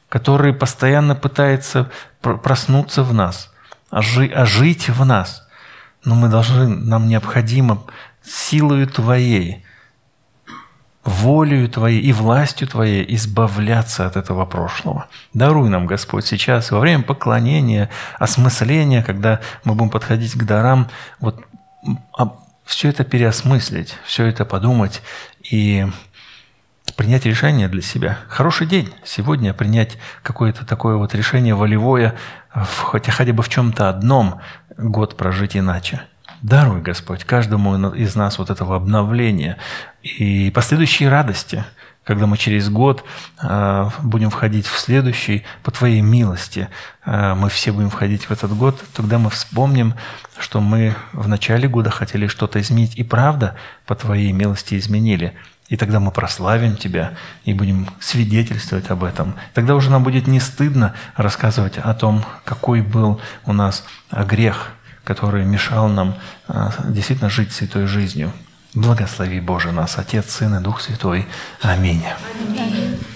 который 0.08 0.52
постоянно 0.52 1.14
пытается 1.14 1.90
проснуться 2.20 3.02
в 3.02 3.12
нас, 3.12 3.52
ожить 3.90 4.88
в 4.88 5.04
нас. 5.04 5.48
Но 6.04 6.14
мы 6.14 6.28
должны, 6.28 6.68
нам 6.68 7.08
необходимо 7.08 7.82
силою 8.22 8.86
Твоей, 8.86 9.65
волею 11.06 11.68
Твоей 11.68 12.00
и 12.00 12.12
властью 12.12 12.68
Твоей 12.68 13.04
избавляться 13.14 14.06
от 14.06 14.16
этого 14.16 14.44
прошлого. 14.44 15.06
Даруй 15.34 15.68
нам, 15.68 15.86
Господь, 15.86 16.26
сейчас, 16.26 16.70
во 16.70 16.80
время 16.80 17.02
поклонения, 17.02 17.88
осмысления, 18.18 19.02
когда 19.02 19.40
мы 19.64 19.74
будем 19.74 19.90
подходить 19.90 20.32
к 20.34 20.44
дарам, 20.44 20.88
вот 21.20 21.40
а, 22.16 22.32
все 22.64 22.88
это 22.88 23.04
переосмыслить, 23.04 23.96
все 24.04 24.26
это 24.26 24.44
подумать 24.44 25.02
и 25.48 25.86
принять 26.96 27.26
решение 27.26 27.68
для 27.68 27.82
себя. 27.82 28.18
Хороший 28.28 28.66
день 28.66 28.92
сегодня 29.04 29.54
принять 29.54 29.98
какое-то 30.22 30.64
такое 30.64 30.96
вот 30.96 31.14
решение 31.14 31.54
волевое, 31.54 32.14
хотя 32.50 33.12
хотя 33.12 33.32
бы 33.32 33.42
в 33.42 33.48
чем-то 33.48 33.88
одном 33.88 34.40
год 34.76 35.16
прожить 35.16 35.56
иначе. 35.56 36.02
Даруй, 36.42 36.80
Господь, 36.82 37.24
каждому 37.24 37.92
из 37.94 38.14
нас 38.14 38.38
вот 38.38 38.50
этого 38.50 38.76
обновления 38.76 39.56
и 40.06 40.50
последующей 40.50 41.08
радости, 41.08 41.64
когда 42.04 42.26
мы 42.26 42.36
через 42.36 42.68
год 42.70 43.04
э, 43.42 43.90
будем 44.02 44.30
входить 44.30 44.66
в 44.66 44.78
следующий, 44.78 45.44
по 45.64 45.72
Твоей 45.72 46.00
милости, 46.00 46.68
э, 47.04 47.34
мы 47.34 47.48
все 47.48 47.72
будем 47.72 47.90
входить 47.90 48.26
в 48.26 48.30
этот 48.30 48.56
год, 48.56 48.80
тогда 48.94 49.18
мы 49.18 49.30
вспомним, 49.30 49.94
что 50.38 50.60
мы 50.60 50.94
в 51.12 51.26
начале 51.26 51.68
года 51.68 51.90
хотели 51.90 52.28
что-то 52.28 52.60
изменить, 52.60 52.96
и 52.96 53.02
правда 53.02 53.56
по 53.84 53.96
Твоей 53.96 54.30
милости 54.30 54.78
изменили. 54.78 55.34
И 55.68 55.76
тогда 55.76 55.98
мы 55.98 56.12
прославим 56.12 56.76
Тебя 56.76 57.14
и 57.44 57.52
будем 57.52 57.88
свидетельствовать 57.98 58.88
об 58.90 59.02
этом. 59.02 59.34
Тогда 59.52 59.74
уже 59.74 59.90
нам 59.90 60.04
будет 60.04 60.28
не 60.28 60.38
стыдно 60.38 60.94
рассказывать 61.16 61.78
о 61.78 61.92
том, 61.92 62.24
какой 62.44 62.82
был 62.82 63.20
у 63.44 63.52
нас 63.52 63.84
грех, 64.12 64.70
который 65.02 65.44
мешал 65.44 65.88
нам 65.88 66.14
а, 66.46 66.72
действительно 66.84 67.30
жить 67.30 67.50
святой 67.50 67.86
жизнью. 67.86 68.32
Благослови, 68.76 69.40
Боже, 69.40 69.72
нас, 69.72 69.98
Отец, 69.98 70.30
Сын 70.30 70.54
и 70.58 70.60
Дух 70.60 70.82
Святой. 70.82 71.26
Аминь. 71.62 72.04
Аминь. 72.58 73.15